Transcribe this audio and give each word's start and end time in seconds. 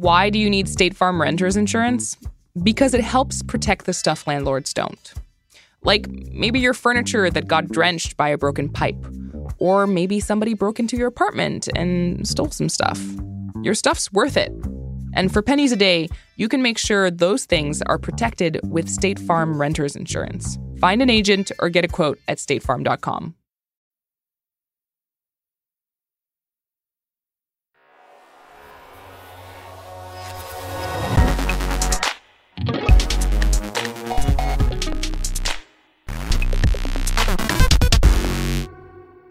Why 0.00 0.30
do 0.30 0.38
you 0.38 0.48
need 0.48 0.68
State 0.68 0.94
Farm 0.94 1.20
renter's 1.20 1.56
insurance? 1.56 2.16
Because 2.62 2.94
it 2.94 3.00
helps 3.00 3.42
protect 3.42 3.84
the 3.84 3.92
stuff 3.92 4.28
landlords 4.28 4.72
don't. 4.72 5.12
Like 5.82 6.06
maybe 6.08 6.60
your 6.60 6.72
furniture 6.72 7.30
that 7.30 7.48
got 7.48 7.66
drenched 7.66 8.16
by 8.16 8.28
a 8.28 8.38
broken 8.38 8.68
pipe, 8.68 9.04
or 9.58 9.88
maybe 9.88 10.20
somebody 10.20 10.54
broke 10.54 10.78
into 10.78 10.96
your 10.96 11.08
apartment 11.08 11.68
and 11.74 12.28
stole 12.28 12.52
some 12.52 12.68
stuff. 12.68 13.04
Your 13.64 13.74
stuff's 13.74 14.12
worth 14.12 14.36
it. 14.36 14.52
And 15.14 15.32
for 15.32 15.42
pennies 15.42 15.72
a 15.72 15.76
day, 15.76 16.08
you 16.36 16.46
can 16.46 16.62
make 16.62 16.78
sure 16.78 17.10
those 17.10 17.44
things 17.44 17.82
are 17.82 17.98
protected 17.98 18.60
with 18.70 18.88
State 18.88 19.18
Farm 19.18 19.60
renter's 19.60 19.96
insurance. 19.96 20.60
Find 20.78 21.02
an 21.02 21.10
agent 21.10 21.50
or 21.58 21.70
get 21.70 21.84
a 21.84 21.88
quote 21.88 22.20
at 22.28 22.38
statefarm.com. 22.38 23.34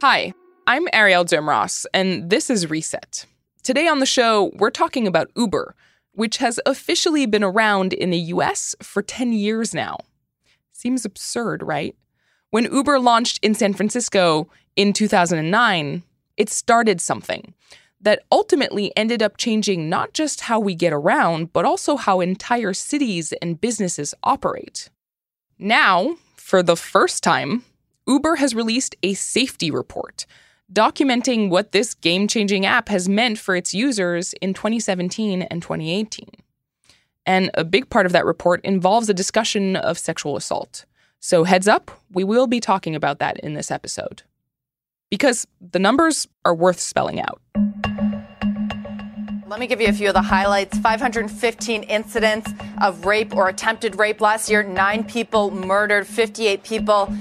Hi, 0.09 0.31
I'm 0.67 0.87
Arielle 0.93 1.25
Duhaime-Ross, 1.25 1.85
and 1.93 2.29
this 2.29 2.49
is 2.49 2.69
Reset. 2.69 3.25
Today 3.61 3.89
on 3.89 3.99
the 3.99 4.05
show, 4.05 4.53
we're 4.55 4.69
talking 4.69 5.05
about 5.05 5.29
Uber, 5.35 5.75
which 6.13 6.37
has 6.37 6.61
officially 6.65 7.25
been 7.25 7.43
around 7.43 7.91
in 7.91 8.09
the 8.09 8.17
US 8.17 8.73
for 8.81 9.01
10 9.01 9.33
years 9.33 9.73
now. 9.73 9.97
Seems 10.71 11.03
absurd, 11.03 11.61
right? 11.61 11.93
When 12.51 12.71
Uber 12.71 13.01
launched 13.01 13.43
in 13.43 13.53
San 13.53 13.73
Francisco 13.73 14.47
in 14.77 14.93
2009, 14.93 16.03
it 16.37 16.49
started 16.49 17.01
something 17.01 17.53
that 17.99 18.23
ultimately 18.31 18.93
ended 18.95 19.21
up 19.21 19.35
changing 19.35 19.89
not 19.89 20.13
just 20.13 20.39
how 20.39 20.57
we 20.57 20.73
get 20.73 20.93
around, 20.93 21.51
but 21.51 21.65
also 21.65 21.97
how 21.97 22.21
entire 22.21 22.73
cities 22.73 23.33
and 23.41 23.59
businesses 23.59 24.13
operate. 24.23 24.89
Now, 25.59 26.15
for 26.37 26.63
the 26.63 26.77
first 26.77 27.23
time, 27.25 27.65
Uber 28.07 28.37
has 28.37 28.55
released 28.55 28.95
a 29.03 29.13
safety 29.13 29.69
report 29.69 30.25
documenting 30.71 31.49
what 31.49 31.71
this 31.71 31.93
game 31.93 32.27
changing 32.27 32.65
app 32.65 32.89
has 32.89 33.07
meant 33.07 33.37
for 33.37 33.55
its 33.55 33.73
users 33.73 34.33
in 34.41 34.53
2017 34.53 35.43
and 35.43 35.61
2018. 35.61 36.29
And 37.25 37.51
a 37.53 37.63
big 37.63 37.89
part 37.89 38.05
of 38.05 38.13
that 38.13 38.25
report 38.25 38.61
involves 38.63 39.09
a 39.09 39.13
discussion 39.13 39.75
of 39.75 39.97
sexual 39.97 40.37
assault. 40.37 40.85
So, 41.19 41.43
heads 41.43 41.67
up, 41.67 41.91
we 42.11 42.23
will 42.23 42.47
be 42.47 42.59
talking 42.59 42.95
about 42.95 43.19
that 43.19 43.39
in 43.39 43.53
this 43.53 43.71
episode. 43.71 44.23
Because 45.09 45.47
the 45.59 45.79
numbers 45.79 46.27
are 46.45 46.53
worth 46.53 46.79
spelling 46.79 47.19
out. 47.19 47.41
Let 49.47 49.59
me 49.59 49.67
give 49.67 49.81
you 49.81 49.87
a 49.87 49.93
few 49.93 50.09
of 50.09 50.13
the 50.13 50.21
highlights 50.21 50.77
515 50.77 51.83
incidents 51.83 52.51
of 52.81 53.05
rape 53.05 53.35
or 53.35 53.49
attempted 53.49 53.97
rape 53.97 54.21
last 54.21 54.49
year, 54.49 54.63
nine 54.63 55.03
people 55.03 55.49
murdered, 55.51 56.05
58 56.05 56.63
people 56.63 57.13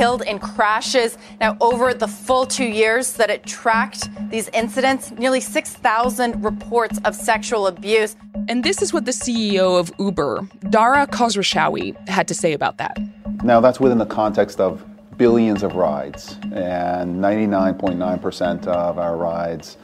killed 0.00 0.22
in 0.22 0.38
crashes. 0.38 1.18
Now, 1.42 1.58
over 1.60 1.92
the 1.92 2.08
full 2.08 2.46
two 2.46 2.64
years 2.64 3.12
that 3.18 3.28
it 3.28 3.44
tracked 3.44 4.08
these 4.30 4.48
incidents, 4.54 5.10
nearly 5.10 5.42
6,000 5.42 6.42
reports 6.42 6.98
of 7.04 7.14
sexual 7.14 7.66
abuse. 7.66 8.16
And 8.48 8.64
this 8.64 8.80
is 8.80 8.94
what 8.94 9.04
the 9.04 9.10
CEO 9.10 9.78
of 9.78 9.92
Uber, 9.98 10.48
Dara 10.70 11.06
Khosrowshahi, 11.06 12.08
had 12.08 12.26
to 12.28 12.34
say 12.34 12.54
about 12.54 12.78
that. 12.78 12.96
Now, 13.44 13.60
that's 13.60 13.78
within 13.78 13.98
the 13.98 14.06
context 14.06 14.58
of 14.58 14.82
billions 15.18 15.62
of 15.62 15.74
rides, 15.74 16.38
and 16.50 17.22
99.9% 17.22 18.66
of 18.68 18.98
our 18.98 19.18
rides 19.18 19.76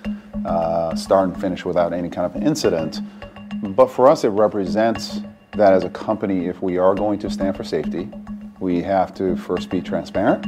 uh, 0.47 0.97
start 0.97 1.28
and 1.28 1.39
finish 1.39 1.67
without 1.67 1.92
any 1.92 2.09
kind 2.09 2.25
of 2.25 2.42
incident. 2.42 3.00
But 3.62 3.89
for 3.89 4.09
us, 4.09 4.25
it 4.25 4.31
represents 4.31 5.20
that 5.53 5.75
as 5.75 5.84
a 5.84 5.91
company, 5.91 6.47
if 6.47 6.62
we 6.62 6.78
are 6.78 6.94
going 6.94 7.19
to 7.19 7.28
stand 7.28 7.55
for 7.55 7.64
safety, 7.64 8.09
we 8.61 8.83
have 8.83 9.15
to 9.15 9.37
first 9.37 9.71
be 9.71 9.81
transparent. 9.81 10.47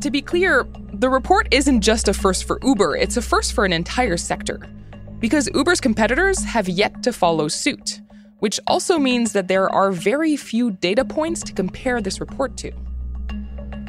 To 0.00 0.10
be 0.10 0.20
clear, 0.20 0.66
the 0.92 1.08
report 1.08 1.48
isn't 1.50 1.80
just 1.80 2.08
a 2.08 2.14
first 2.14 2.44
for 2.44 2.58
Uber, 2.62 2.96
it's 2.96 3.16
a 3.16 3.22
first 3.22 3.52
for 3.52 3.64
an 3.64 3.72
entire 3.72 4.16
sector. 4.16 4.60
Because 5.20 5.48
Uber's 5.54 5.80
competitors 5.80 6.42
have 6.42 6.68
yet 6.68 7.02
to 7.04 7.12
follow 7.12 7.46
suit, 7.46 8.00
which 8.40 8.58
also 8.66 8.98
means 8.98 9.32
that 9.32 9.46
there 9.46 9.70
are 9.70 9.92
very 9.92 10.36
few 10.36 10.72
data 10.72 11.04
points 11.04 11.42
to 11.44 11.52
compare 11.52 12.00
this 12.00 12.18
report 12.18 12.56
to. 12.56 12.72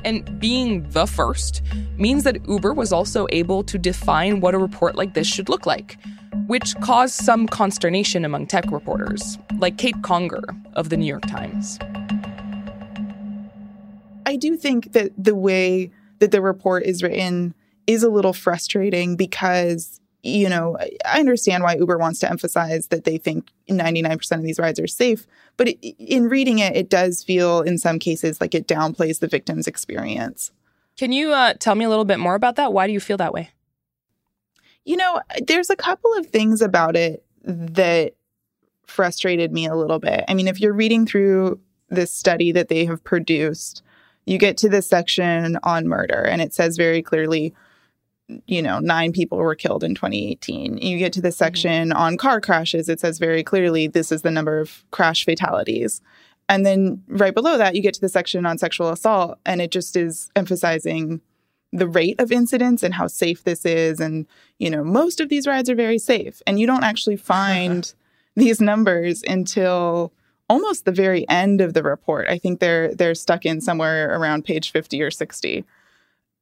And 0.05 0.39
being 0.39 0.87
the 0.89 1.07
first 1.07 1.63
means 1.97 2.23
that 2.23 2.47
Uber 2.47 2.73
was 2.73 2.91
also 2.91 3.25
able 3.31 3.63
to 3.63 3.77
define 3.79 4.41
what 4.41 4.53
a 4.53 4.59
report 4.59 4.95
like 4.95 5.15
this 5.15 5.27
should 5.27 5.49
look 5.49 5.65
like, 5.65 5.97
which 6.45 6.75
caused 6.81 7.15
some 7.15 7.47
consternation 7.47 8.25
among 8.25 8.47
tech 8.47 8.71
reporters, 8.71 9.39
like 9.57 9.77
Kate 9.77 10.01
Conger 10.03 10.43
of 10.73 10.89
the 10.89 10.97
New 10.97 11.05
York 11.05 11.25
Times. 11.25 11.79
I 14.25 14.35
do 14.35 14.55
think 14.57 14.93
that 14.93 15.11
the 15.17 15.35
way 15.35 15.91
that 16.19 16.31
the 16.31 16.41
report 16.41 16.83
is 16.83 17.03
written 17.03 17.53
is 17.87 18.03
a 18.03 18.09
little 18.09 18.33
frustrating 18.33 19.15
because 19.15 19.99
you 20.23 20.47
know, 20.47 20.77
I 21.05 21.19
understand 21.19 21.63
why 21.63 21.75
Uber 21.75 21.97
wants 21.97 22.21
to 22.21 22.29
emphasize 22.29 22.87
that 22.87 23.03
they 23.03 23.17
think 23.17 23.51
99% 23.69 24.31
of 24.31 24.41
these 24.41 24.57
rides 24.57 24.79
are 24.79 24.87
safe, 24.87 25.27
but 25.57 25.67
it, 25.67 25.79
in 25.99 26.29
reading 26.29 26.59
it, 26.59 26.75
it 26.77 26.89
does 26.89 27.21
feel 27.21 27.59
in 27.59 27.77
some 27.77 27.99
cases 27.99 28.39
like 28.39 28.55
it 28.55 28.65
downplays 28.65 29.19
the 29.19 29.27
victim's 29.27 29.67
experience. 29.67 30.51
Can 30.97 31.11
you 31.11 31.33
uh, 31.33 31.55
tell 31.59 31.75
me 31.75 31.83
a 31.83 31.89
little 31.89 32.05
bit 32.05 32.19
more 32.19 32.35
about 32.35 32.55
that? 32.55 32.71
Why 32.71 32.87
do 32.87 32.93
you 32.93 33.01
feel 33.01 33.17
that 33.17 33.33
way? 33.33 33.49
You 34.85 34.95
know, 34.95 35.21
there's 35.45 35.69
a 35.69 35.75
couple 35.75 36.13
of 36.13 36.27
things 36.27 36.61
about 36.61 36.95
it 36.95 37.25
that 37.43 38.13
frustrated 38.85 39.51
me 39.51 39.65
a 39.65 39.75
little 39.75 39.99
bit. 39.99 40.23
I 40.29 40.33
mean, 40.33 40.47
if 40.47 40.59
you're 40.61 40.73
reading 40.73 41.05
through 41.05 41.59
this 41.89 42.11
study 42.11 42.53
that 42.53 42.69
they 42.69 42.85
have 42.85 43.03
produced, 43.03 43.83
you 44.25 44.37
get 44.37 44.57
to 44.57 44.69
this 44.69 44.87
section 44.87 45.57
on 45.63 45.87
murder, 45.87 46.21
and 46.21 46.41
it 46.41 46.53
says 46.53 46.77
very 46.77 47.01
clearly, 47.01 47.53
you 48.45 48.61
know, 48.61 48.79
nine 48.79 49.11
people 49.11 49.37
were 49.37 49.55
killed 49.55 49.83
in 49.83 49.95
2018. 49.95 50.77
You 50.77 50.97
get 50.97 51.13
to 51.13 51.21
the 51.21 51.29
mm-hmm. 51.29 51.33
section 51.33 51.89
mm-hmm. 51.89 51.97
on 51.97 52.17
car 52.17 52.39
crashes, 52.39 52.89
it 52.89 52.99
says 52.99 53.19
very 53.19 53.43
clearly 53.43 53.87
this 53.87 54.11
is 54.11 54.21
the 54.21 54.31
number 54.31 54.59
of 54.59 54.83
crash 54.91 55.25
fatalities. 55.25 56.01
And 56.49 56.65
then 56.65 57.03
right 57.07 57.33
below 57.33 57.57
that, 57.57 57.75
you 57.75 57.81
get 57.81 57.93
to 57.95 58.01
the 58.01 58.09
section 58.09 58.45
on 58.45 58.57
sexual 58.57 58.89
assault, 58.89 59.39
and 59.45 59.61
it 59.61 59.71
just 59.71 59.95
is 59.95 60.29
emphasizing 60.35 61.21
the 61.71 61.87
rate 61.87 62.19
of 62.19 62.31
incidents 62.31 62.83
and 62.83 62.93
how 62.93 63.07
safe 63.07 63.43
this 63.43 63.65
is. 63.65 63.99
And, 63.99 64.27
you 64.59 64.69
know, 64.69 64.83
most 64.83 65.19
of 65.19 65.29
these 65.29 65.47
rides 65.47 65.69
are 65.69 65.75
very 65.75 65.97
safe. 65.97 66.41
And 66.45 66.59
you 66.59 66.67
don't 66.67 66.83
actually 66.83 67.15
find 67.33 67.91
these 68.35 68.61
numbers 68.61 69.23
until 69.23 70.13
almost 70.49 70.85
the 70.85 70.91
very 70.91 71.27
end 71.29 71.61
of 71.61 71.73
the 71.73 71.83
report. 71.83 72.27
I 72.29 72.37
think 72.37 72.59
they're 72.59 72.93
they're 72.93 73.15
stuck 73.15 73.45
in 73.45 73.61
somewhere 73.61 74.15
around 74.15 74.45
page 74.45 74.71
50 74.71 75.01
or 75.01 75.11
60. 75.11 75.63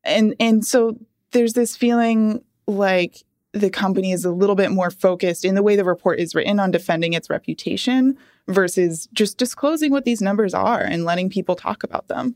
And 0.03 0.35
and 0.39 0.65
so 0.65 0.97
there's 1.31 1.53
this 1.53 1.75
feeling 1.75 2.43
like 2.67 3.23
the 3.53 3.69
company 3.69 4.11
is 4.11 4.23
a 4.25 4.31
little 4.31 4.55
bit 4.55 4.71
more 4.71 4.89
focused 4.89 5.43
in 5.43 5.55
the 5.55 5.63
way 5.63 5.75
the 5.75 5.83
report 5.83 6.19
is 6.19 6.33
written 6.33 6.59
on 6.59 6.71
defending 6.71 7.13
its 7.13 7.29
reputation 7.29 8.17
versus 8.47 9.07
just 9.13 9.37
disclosing 9.37 9.91
what 9.91 10.05
these 10.05 10.21
numbers 10.21 10.53
are 10.53 10.81
and 10.81 11.03
letting 11.03 11.29
people 11.29 11.55
talk 11.55 11.83
about 11.83 12.07
them. 12.07 12.35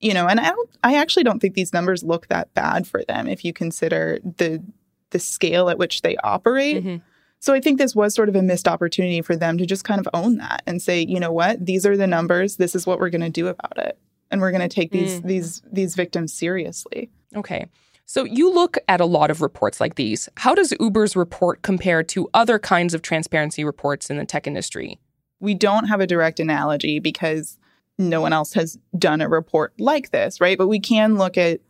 You 0.00 0.14
know, 0.14 0.26
and 0.26 0.40
I 0.40 0.50
don't 0.50 0.70
I 0.84 0.96
actually 0.96 1.24
don't 1.24 1.40
think 1.40 1.54
these 1.54 1.72
numbers 1.72 2.02
look 2.02 2.28
that 2.28 2.52
bad 2.54 2.86
for 2.86 3.02
them 3.04 3.28
if 3.28 3.44
you 3.44 3.52
consider 3.52 4.18
the 4.22 4.62
the 5.10 5.18
scale 5.18 5.68
at 5.68 5.78
which 5.78 6.02
they 6.02 6.16
operate. 6.18 6.84
Mm-hmm. 6.84 6.96
So 7.42 7.52
I 7.52 7.60
think 7.60 7.78
this 7.78 7.96
was 7.96 8.14
sort 8.14 8.28
of 8.28 8.36
a 8.36 8.42
missed 8.42 8.68
opportunity 8.68 9.20
for 9.20 9.34
them 9.34 9.58
to 9.58 9.66
just 9.66 9.82
kind 9.82 10.00
of 10.00 10.08
own 10.14 10.36
that 10.36 10.62
and 10.64 10.80
say, 10.80 11.00
you 11.00 11.18
know 11.18 11.32
what, 11.32 11.66
these 11.66 11.84
are 11.84 11.96
the 11.96 12.06
numbers. 12.06 12.54
This 12.54 12.76
is 12.76 12.86
what 12.86 13.00
we're 13.00 13.10
going 13.10 13.20
to 13.20 13.30
do 13.30 13.48
about 13.48 13.76
it, 13.78 13.98
and 14.30 14.40
we're 14.40 14.52
going 14.52 14.68
to 14.68 14.72
take 14.72 14.92
these 14.92 15.20
mm. 15.20 15.26
these 15.26 15.60
these 15.70 15.96
victims 15.96 16.32
seriously. 16.32 17.10
Okay. 17.34 17.66
So 18.04 18.22
you 18.22 18.52
look 18.52 18.78
at 18.86 19.00
a 19.00 19.06
lot 19.06 19.28
of 19.28 19.42
reports 19.42 19.80
like 19.80 19.96
these. 19.96 20.28
How 20.36 20.54
does 20.54 20.72
Uber's 20.78 21.16
report 21.16 21.62
compare 21.62 22.04
to 22.04 22.28
other 22.32 22.60
kinds 22.60 22.94
of 22.94 23.02
transparency 23.02 23.64
reports 23.64 24.08
in 24.08 24.18
the 24.18 24.24
tech 24.24 24.46
industry? 24.46 25.00
We 25.40 25.54
don't 25.54 25.86
have 25.86 26.00
a 26.00 26.06
direct 26.06 26.38
analogy 26.38 27.00
because 27.00 27.58
no 27.98 28.20
one 28.20 28.32
else 28.32 28.52
has 28.52 28.78
done 28.96 29.20
a 29.20 29.28
report 29.28 29.72
like 29.80 30.10
this, 30.10 30.40
right? 30.40 30.58
But 30.58 30.68
we 30.68 30.78
can 30.78 31.16
look 31.16 31.36
at, 31.36 31.60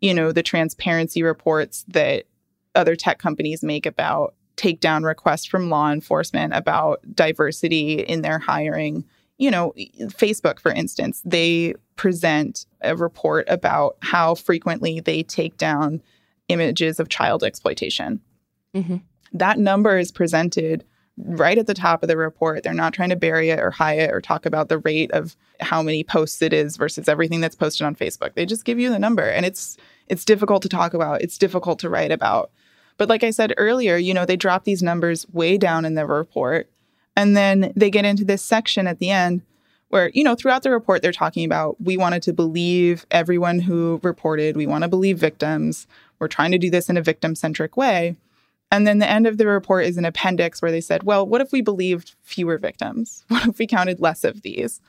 you 0.00 0.14
know, 0.14 0.30
the 0.30 0.44
transparency 0.44 1.24
reports 1.24 1.84
that 1.88 2.26
other 2.76 2.94
tech 2.94 3.18
companies 3.18 3.64
make 3.64 3.86
about 3.86 4.34
takedown 4.56 5.04
requests 5.04 5.44
from 5.44 5.70
law 5.70 5.90
enforcement 5.90 6.54
about 6.54 7.00
diversity 7.14 8.00
in 8.00 8.22
their 8.22 8.38
hiring. 8.38 9.04
You 9.38 9.50
know, 9.50 9.72
Facebook, 10.00 10.58
for 10.58 10.72
instance, 10.72 11.22
they 11.24 11.74
present 11.96 12.66
a 12.80 12.96
report 12.96 13.46
about 13.48 13.96
how 14.00 14.34
frequently 14.34 15.00
they 15.00 15.22
take 15.22 15.56
down 15.58 16.02
images 16.48 17.00
of 17.00 17.08
child 17.08 17.44
exploitation. 17.44 18.20
Mm-hmm. 18.74 18.96
That 19.32 19.58
number 19.58 19.98
is 19.98 20.10
presented 20.10 20.84
right 21.18 21.58
at 21.58 21.66
the 21.66 21.74
top 21.74 22.02
of 22.02 22.08
the 22.08 22.16
report. 22.16 22.62
They're 22.62 22.74
not 22.74 22.92
trying 22.92 23.10
to 23.10 23.16
bury 23.16 23.50
it 23.50 23.58
or 23.58 23.70
hide 23.70 23.98
it 23.98 24.10
or 24.10 24.20
talk 24.20 24.44
about 24.44 24.68
the 24.68 24.78
rate 24.78 25.10
of 25.12 25.36
how 25.60 25.82
many 25.82 26.04
posts 26.04 26.42
it 26.42 26.52
is 26.52 26.76
versus 26.76 27.08
everything 27.08 27.40
that's 27.40 27.56
posted 27.56 27.86
on 27.86 27.94
Facebook. 27.94 28.34
They 28.34 28.46
just 28.46 28.64
give 28.64 28.78
you 28.78 28.90
the 28.90 28.98
number 28.98 29.28
and 29.28 29.46
it's 29.46 29.76
it's 30.08 30.24
difficult 30.24 30.62
to 30.62 30.68
talk 30.68 30.94
about. 30.94 31.22
It's 31.22 31.38
difficult 31.38 31.78
to 31.80 31.90
write 31.90 32.12
about. 32.12 32.50
But 32.96 33.08
like 33.08 33.24
I 33.24 33.30
said 33.30 33.54
earlier, 33.56 33.96
you 33.96 34.14
know, 34.14 34.24
they 34.24 34.36
drop 34.36 34.64
these 34.64 34.82
numbers 34.82 35.26
way 35.32 35.58
down 35.58 35.84
in 35.84 35.94
the 35.94 36.06
report. 36.06 36.70
And 37.16 37.36
then 37.36 37.72
they 37.74 37.90
get 37.90 38.04
into 38.04 38.24
this 38.24 38.42
section 38.42 38.86
at 38.86 38.98
the 38.98 39.10
end 39.10 39.42
where, 39.88 40.10
you 40.14 40.24
know, 40.24 40.34
throughout 40.34 40.62
the 40.62 40.70
report, 40.70 41.02
they're 41.02 41.12
talking 41.12 41.44
about 41.44 41.80
we 41.80 41.96
wanted 41.96 42.22
to 42.22 42.32
believe 42.32 43.06
everyone 43.10 43.60
who 43.60 44.00
reported, 44.02 44.56
we 44.56 44.66
want 44.66 44.82
to 44.82 44.88
believe 44.88 45.18
victims. 45.18 45.86
We're 46.18 46.28
trying 46.28 46.52
to 46.52 46.58
do 46.58 46.70
this 46.70 46.88
in 46.88 46.96
a 46.96 47.02
victim 47.02 47.34
centric 47.34 47.76
way. 47.76 48.16
And 48.72 48.86
then 48.86 48.98
the 48.98 49.08
end 49.08 49.26
of 49.26 49.38
the 49.38 49.46
report 49.46 49.84
is 49.86 49.96
an 49.96 50.04
appendix 50.04 50.60
where 50.60 50.72
they 50.72 50.80
said, 50.80 51.04
well, 51.04 51.26
what 51.26 51.40
if 51.40 51.52
we 51.52 51.60
believed 51.60 52.14
fewer 52.22 52.58
victims? 52.58 53.24
What 53.28 53.46
if 53.46 53.58
we 53.58 53.66
counted 53.66 54.00
less 54.00 54.24
of 54.24 54.42
these? 54.42 54.80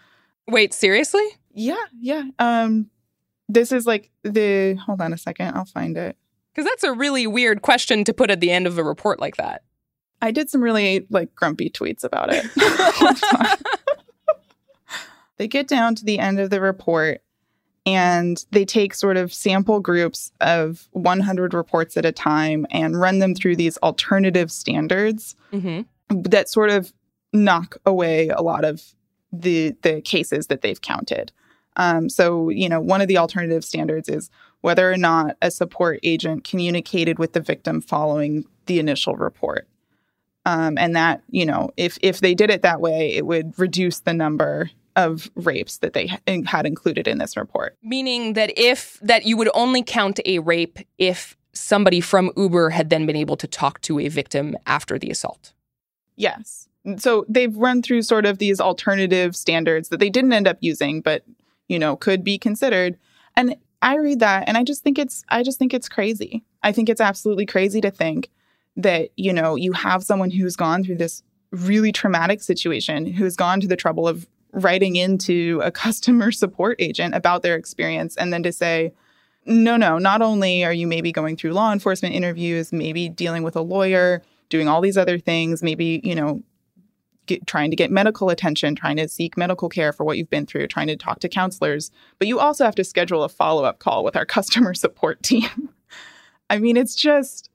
Wait, 0.47 0.73
seriously? 0.73 1.25
Yeah, 1.53 1.75
yeah. 1.99 2.23
Um, 2.39 2.89
this 3.47 3.71
is 3.71 3.85
like 3.85 4.09
the, 4.23 4.75
hold 4.75 5.01
on 5.01 5.13
a 5.13 5.17
second, 5.17 5.55
I'll 5.55 5.65
find 5.65 5.95
it. 5.97 6.17
Because 6.57 6.71
that's 6.71 6.83
a 6.83 6.91
really 6.93 7.27
weird 7.27 7.61
question 7.61 8.03
to 8.05 8.15
put 8.15 8.31
at 8.31 8.39
the 8.39 8.49
end 8.49 8.65
of 8.65 8.79
a 8.79 8.83
report 8.83 9.19
like 9.19 9.37
that. 9.37 9.61
I 10.23 10.31
did 10.31 10.49
some 10.49 10.63
really 10.63 11.05
like 11.11 11.35
grumpy 11.35 11.69
tweets 11.69 12.03
about 12.03 12.29
it. 12.33 12.47
they 15.37 15.47
get 15.47 15.67
down 15.67 15.93
to 15.93 16.03
the 16.03 16.17
end 16.17 16.39
of 16.39 16.49
the 16.49 16.59
report 16.59 17.21
and 17.85 18.43
they 18.49 18.65
take 18.65 18.95
sort 18.95 19.17
of 19.17 19.31
sample 19.31 19.79
groups 19.79 20.31
of 20.41 20.87
100 20.93 21.53
reports 21.53 21.95
at 21.95 22.05
a 22.05 22.11
time 22.11 22.65
and 22.71 22.99
run 22.99 23.19
them 23.19 23.35
through 23.35 23.55
these 23.55 23.77
alternative 23.77 24.51
standards 24.51 25.35
Mm-hmm. 25.53 26.21
that 26.23 26.49
sort 26.49 26.71
of 26.71 26.91
knock 27.33 27.77
away 27.85 28.29
a 28.29 28.41
lot 28.41 28.65
of 28.65 28.81
the 29.31 29.75
the 29.83 30.01
cases 30.01 30.47
that 30.47 30.61
they've 30.61 30.81
counted. 30.81 31.31
Um, 31.75 32.09
so, 32.09 32.49
you 32.49 32.67
know, 32.67 32.81
one 32.81 33.01
of 33.01 33.07
the 33.07 33.19
alternative 33.19 33.63
standards 33.63 34.09
is 34.09 34.31
whether 34.67 34.91
or 34.91 34.97
not 34.97 35.37
a 35.41 35.49
support 35.49 35.97
agent 36.03 36.43
communicated 36.43 37.17
with 37.17 37.31
the 37.31 37.39
victim 37.39 37.79
following 37.79 38.43
the 38.65 38.79
initial 38.79 39.15
report. 39.15 39.65
Um, 40.45 40.77
and 40.77 40.93
that, 40.93 41.23
you 41.29 41.45
know, 41.45 41.69
if 41.77 41.97
if 42.01 42.19
they 42.19 42.35
did 42.35 42.49
it 42.49 42.63
that 42.63 42.81
way, 42.81 43.13
it 43.13 43.25
would 43.25 43.57
reduce 43.57 44.01
the 44.01 44.13
number 44.13 44.69
of 44.97 45.31
rapes 45.35 45.77
that 45.77 45.93
they 45.93 46.07
had 46.45 46.65
included 46.65 47.07
in 47.07 47.17
this 47.17 47.37
report. 47.37 47.77
Meaning 47.81 48.33
that 48.33 48.51
if 48.57 48.99
that 49.01 49.25
you 49.25 49.37
would 49.37 49.49
only 49.53 49.83
count 49.83 50.19
a 50.25 50.39
rape 50.39 50.79
if 50.97 51.37
somebody 51.53 52.01
from 52.01 52.29
Uber 52.35 52.71
had 52.71 52.89
then 52.89 53.05
been 53.05 53.15
able 53.15 53.37
to 53.37 53.47
talk 53.47 53.79
to 53.83 53.99
a 53.99 54.09
victim 54.09 54.57
after 54.65 54.99
the 54.99 55.09
assault. 55.09 55.53
Yes. 56.17 56.67
So 56.97 57.25
they've 57.29 57.55
run 57.55 57.81
through 57.81 58.01
sort 58.01 58.25
of 58.25 58.37
these 58.37 58.59
alternative 58.59 59.33
standards 59.33 59.87
that 59.89 60.01
they 60.01 60.09
didn't 60.09 60.33
end 60.33 60.45
up 60.45 60.57
using, 60.59 60.99
but 60.99 61.23
you 61.69 61.79
know 61.79 61.95
could 61.95 62.21
be 62.25 62.37
considered. 62.37 62.97
And 63.37 63.55
I 63.81 63.95
read 63.97 64.19
that, 64.19 64.47
and 64.47 64.57
I 64.57 64.63
just 64.63 64.83
think 64.83 64.97
it's 64.97 65.23
I 65.29 65.43
just 65.43 65.59
think 65.59 65.73
it's 65.73 65.89
crazy. 65.89 66.43
I 66.63 66.71
think 66.71 66.89
it's 66.89 67.01
absolutely 67.01 67.45
crazy 67.45 67.81
to 67.81 67.91
think 67.91 68.29
that 68.75 69.09
you 69.15 69.33
know 69.33 69.55
you 69.55 69.71
have 69.73 70.03
someone 70.03 70.31
who's 70.31 70.55
gone 70.55 70.83
through 70.83 70.97
this 70.97 71.23
really 71.51 71.91
traumatic 71.91 72.41
situation, 72.41 73.05
who's 73.05 73.35
gone 73.35 73.61
to 73.61 73.67
the 73.67 73.75
trouble 73.75 74.07
of 74.07 74.27
writing 74.51 74.95
into 74.95 75.61
a 75.63 75.71
customer 75.83 76.31
support 76.31 76.77
agent 76.79 77.15
about 77.15 77.43
their 77.43 77.55
experience, 77.55 78.15
and 78.15 78.33
then 78.33 78.43
to 78.43 78.51
say, 78.51 78.91
no, 79.45 79.77
no, 79.77 79.97
not 79.97 80.21
only 80.21 80.65
are 80.65 80.73
you 80.73 80.87
maybe 80.87 81.11
going 81.11 81.37
through 81.37 81.53
law 81.53 81.71
enforcement 81.71 82.13
interviews, 82.13 82.73
maybe 82.73 83.07
dealing 83.07 83.43
with 83.43 83.55
a 83.55 83.61
lawyer, 83.61 84.21
doing 84.49 84.67
all 84.67 84.81
these 84.81 84.97
other 84.97 85.17
things, 85.17 85.63
maybe, 85.63 86.01
you 86.03 86.15
know, 86.15 86.41
get, 87.27 87.45
trying 87.45 87.69
to 87.69 87.75
get 87.75 87.91
medical 87.91 88.29
attention, 88.29 88.75
trying 88.75 88.97
to 88.97 89.07
seek 89.07 89.37
medical 89.37 89.69
care 89.69 89.93
for 89.93 90.03
what 90.03 90.17
you've 90.17 90.29
been 90.29 90.45
through, 90.45 90.67
trying 90.67 90.87
to 90.87 90.95
talk 90.95 91.19
to 91.19 91.29
counselors, 91.29 91.91
but 92.19 92.27
you 92.27 92.39
also 92.39 92.65
have 92.65 92.75
to 92.75 92.83
schedule 92.83 93.23
a 93.23 93.29
follow 93.29 93.63
up 93.63 93.79
call 93.79 94.03
with 94.03 94.15
our 94.15 94.25
customer 94.37 94.73
support 94.73 95.21
team. 95.23 95.69
I 96.49 96.59
mean, 96.59 96.77
it's 96.77 96.95
just, 96.95 97.49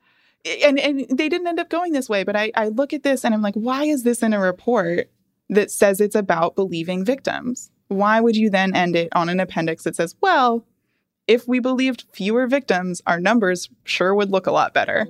and, 0.65 0.79
and 0.79 1.07
they 1.11 1.29
didn't 1.29 1.47
end 1.47 1.61
up 1.61 1.71
going 1.71 1.93
this 1.93 2.09
way, 2.09 2.25
but 2.25 2.37
I, 2.37 2.53
I 2.55 2.69
look 2.69 2.93
at 2.93 3.03
this 3.03 3.25
and 3.25 3.35
I'm 3.35 3.43
like, 3.43 3.55
why 3.55 3.85
is 3.85 4.03
this 4.03 4.23
in 4.23 4.33
a 4.33 4.41
report 4.41 5.11
that 5.49 5.71
says 5.71 6.01
it's 6.01 6.15
about 6.15 6.55
believing 6.55 7.05
victims? 7.05 7.71
Why 7.89 8.21
would 8.21 8.37
you 8.37 8.51
then 8.51 8.75
end 8.75 8.97
it 8.97 9.09
on 9.13 9.29
an 9.29 9.41
appendix 9.41 9.85
that 9.85 9.97
says, 9.97 10.15
well, 10.21 10.65
if 11.27 11.47
we 11.47 11.61
believed 11.61 12.05
fewer 12.13 12.47
victims, 12.47 13.01
our 13.07 13.21
numbers 13.21 13.71
sure 13.85 14.15
would 14.15 14.31
look 14.31 14.47
a 14.47 14.53
lot 14.53 14.75
better? 14.75 15.07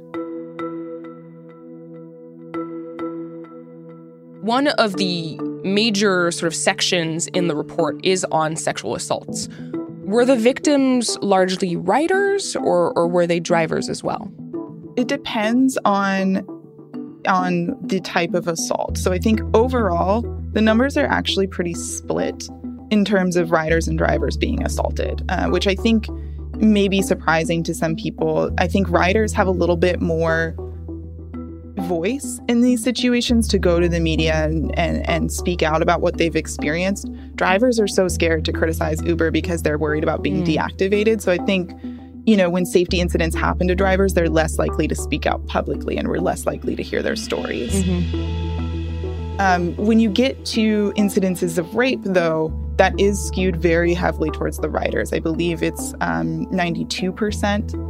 One 4.43 4.67
of 4.67 4.97
the 4.97 5.39
major 5.63 6.33
sort 6.33 6.49
of 6.49 6.57
sections 6.57 7.29
in 7.29 7.47
the 7.47 7.55
report 7.55 8.05
is 8.05 8.27
on 8.33 8.57
sexual 8.57 8.97
assaults. 8.97 9.49
Were 10.03 10.25
the 10.25 10.35
victims 10.35 11.17
largely 11.23 11.77
riders 11.77 12.57
or, 12.57 12.93
or 12.99 13.07
were 13.07 13.25
they 13.25 13.39
drivers 13.39 13.89
as 13.89 14.03
well? 14.03 14.29
It 14.97 15.07
depends 15.07 15.79
on 15.85 16.45
on 17.29 17.77
the 17.87 18.01
type 18.01 18.35
of 18.35 18.49
assault. 18.49 18.99
So 18.99 19.13
I 19.13 19.19
think 19.19 19.41
overall 19.55 20.23
the 20.55 20.61
numbers 20.61 20.97
are 20.97 21.07
actually 21.07 21.47
pretty 21.47 21.75
split 21.75 22.49
in 22.91 23.05
terms 23.05 23.37
of 23.37 23.53
riders 23.53 23.87
and 23.87 23.97
drivers 23.97 24.37
being 24.37 24.61
assaulted, 24.65 25.25
uh, 25.29 25.51
which 25.51 25.69
I 25.69 25.77
think 25.77 26.09
may 26.57 26.89
be 26.89 27.01
surprising 27.01 27.63
to 27.63 27.75
some 27.75 27.95
people. 27.95 28.51
I 28.59 28.67
think 28.67 28.91
riders 28.91 29.33
have 29.35 29.47
a 29.47 29.53
little 29.53 29.77
bit 29.77 30.01
more 30.01 30.57
voice 31.83 32.41
in 32.49 32.61
these 32.61 32.83
situations 32.83 33.49
to 33.49 33.59
go 33.59 33.81
to 33.81 33.89
the 33.89 34.01
media 34.01 34.45
and, 34.45 34.77
and, 34.79 35.09
and 35.09 35.33
speak 35.33 35.63
out 35.63 35.83
about 35.83 36.01
what 36.01 36.19
they've 36.19 36.37
experienced. 36.37 37.09
Drivers 37.35 37.79
are 37.79 37.89
so 37.89 38.09
scared 38.09 38.45
to 38.47 38.53
criticize 38.53 39.03
Uber 39.03 39.31
because 39.31 39.63
they're 39.63 39.79
worried 39.79 40.03
about 40.03 40.23
being 40.23 40.45
mm. 40.45 40.47
deactivated. 40.47 41.21
So 41.21 41.33
I 41.33 41.39
think, 41.39 41.73
you 42.27 42.37
know, 42.37 42.51
when 42.51 42.65
safety 42.65 43.01
incidents 43.01 43.37
happen 43.37 43.69
to 43.69 43.75
drivers, 43.75 44.15
they're 44.15 44.29
less 44.29 44.59
likely 44.59 44.89
to 44.89 44.95
speak 44.95 45.27
out 45.27 45.47
publicly 45.47 45.97
and 45.97 46.09
we're 46.09 46.19
less 46.19 46.47
likely 46.47 46.77
to 46.77 46.83
hear 46.83 47.03
their 47.03 47.17
stories. 47.17 47.73
Mm-hmm. 47.83 49.41
Um, 49.41 49.75
when 49.77 49.99
you 49.99 50.11
get 50.11 50.45
to 50.47 50.93
incidences 50.97 51.59
of 51.59 51.75
rape, 51.75 52.03
though, 52.05 52.53
that 52.77 52.99
is 52.99 53.23
skewed 53.23 53.57
very 53.57 53.95
heavily 53.95 54.31
towards 54.31 54.59
the 54.59 54.69
riders. 54.69 55.13
I 55.13 55.19
believe 55.19 55.63
it's 55.63 55.95
um, 56.01 56.47
92% 56.47 57.82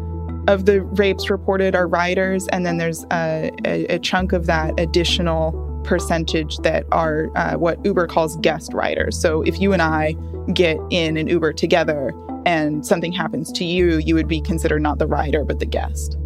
of 0.48 0.66
the 0.66 0.82
rapes 0.82 1.30
reported 1.30 1.74
are 1.74 1.86
riders, 1.86 2.48
and 2.48 2.66
then 2.66 2.78
there's 2.78 3.04
a, 3.12 3.50
a, 3.64 3.86
a 3.86 3.98
chunk 3.98 4.32
of 4.32 4.46
that 4.46 4.78
additional 4.78 5.52
percentage 5.84 6.56
that 6.58 6.84
are 6.92 7.28
uh, 7.36 7.54
what 7.54 7.84
Uber 7.84 8.06
calls 8.06 8.36
guest 8.36 8.72
riders. 8.72 9.20
So 9.20 9.42
if 9.42 9.60
you 9.60 9.72
and 9.72 9.82
I 9.82 10.16
get 10.52 10.78
in 10.90 11.16
an 11.16 11.26
Uber 11.26 11.52
together 11.52 12.12
and 12.46 12.84
something 12.84 13.12
happens 13.12 13.52
to 13.52 13.64
you, 13.64 13.98
you 13.98 14.14
would 14.14 14.28
be 14.28 14.40
considered 14.40 14.82
not 14.82 14.98
the 14.98 15.06
rider, 15.06 15.44
but 15.44 15.58
the 15.58 15.66
guest. 15.66 16.16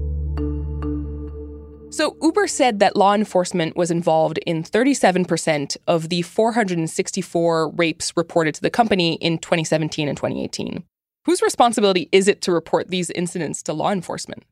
So 1.91 2.17
Uber 2.21 2.47
said 2.47 2.79
that 2.81 2.97
law 2.97 3.15
enforcement 3.15 3.77
was 3.77 3.91
involved 3.91 4.39
in 4.45 4.63
37% 4.63 5.77
of 5.87 6.09
the 6.11 6.23
464 6.23 7.71
rapes 7.71 8.13
reported 8.17 8.55
to 8.57 8.61
the 8.61 8.71
company 8.71 9.15
in 9.15 9.39
2017 9.39 10.09
and 10.09 10.17
2018. 10.17 10.85
Whose 11.27 11.43
responsibility 11.43 12.09
is 12.13 12.29
it 12.29 12.41
to 12.43 12.53
report 12.53 12.89
these 12.89 13.11
incidents 13.11 13.61
to 13.65 13.73
law 13.73 13.91
enforcement? 13.91 14.45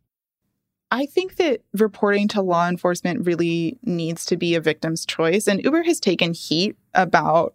I 0.91 1.07
think 1.07 1.37
that 1.37 1.63
reporting 1.73 2.27
to 2.29 2.43
law 2.43 2.69
enforcement 2.69 3.25
really 3.27 3.79
needs 3.83 4.25
to 4.27 4.37
be 4.37 4.57
a 4.57 4.61
victim's 4.61 5.07
choice. 5.07 5.47
And 5.47 5.63
Uber 5.63 5.85
has 5.85 6.01
taken 6.01 6.35
heat 6.35 6.77
about 6.93 7.55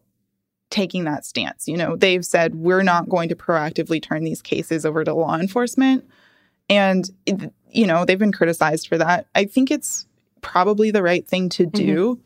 taking 0.69 1.03
that 1.03 1.25
stance. 1.25 1.67
You 1.67 1.75
know, 1.75 1.97
they've 1.97 2.25
said, 2.25 2.55
we're 2.55 2.81
not 2.81 3.09
going 3.09 3.27
to 3.27 3.35
proactively 3.35 4.01
turn 4.01 4.23
these 4.23 4.41
cases 4.41 4.85
over 4.85 5.03
to 5.03 5.13
law 5.13 5.37
enforcement. 5.37 6.05
And, 6.69 7.09
you 7.71 7.87
know, 7.87 8.05
they've 8.05 8.17
been 8.17 8.31
criticized 8.31 8.87
for 8.87 8.97
that. 8.97 9.27
I 9.35 9.45
think 9.45 9.69
it's 9.69 10.07
probably 10.41 10.91
the 10.91 11.03
right 11.03 11.27
thing 11.27 11.49
to 11.49 11.65
do. 11.65 12.15
Mm-hmm. 12.15 12.21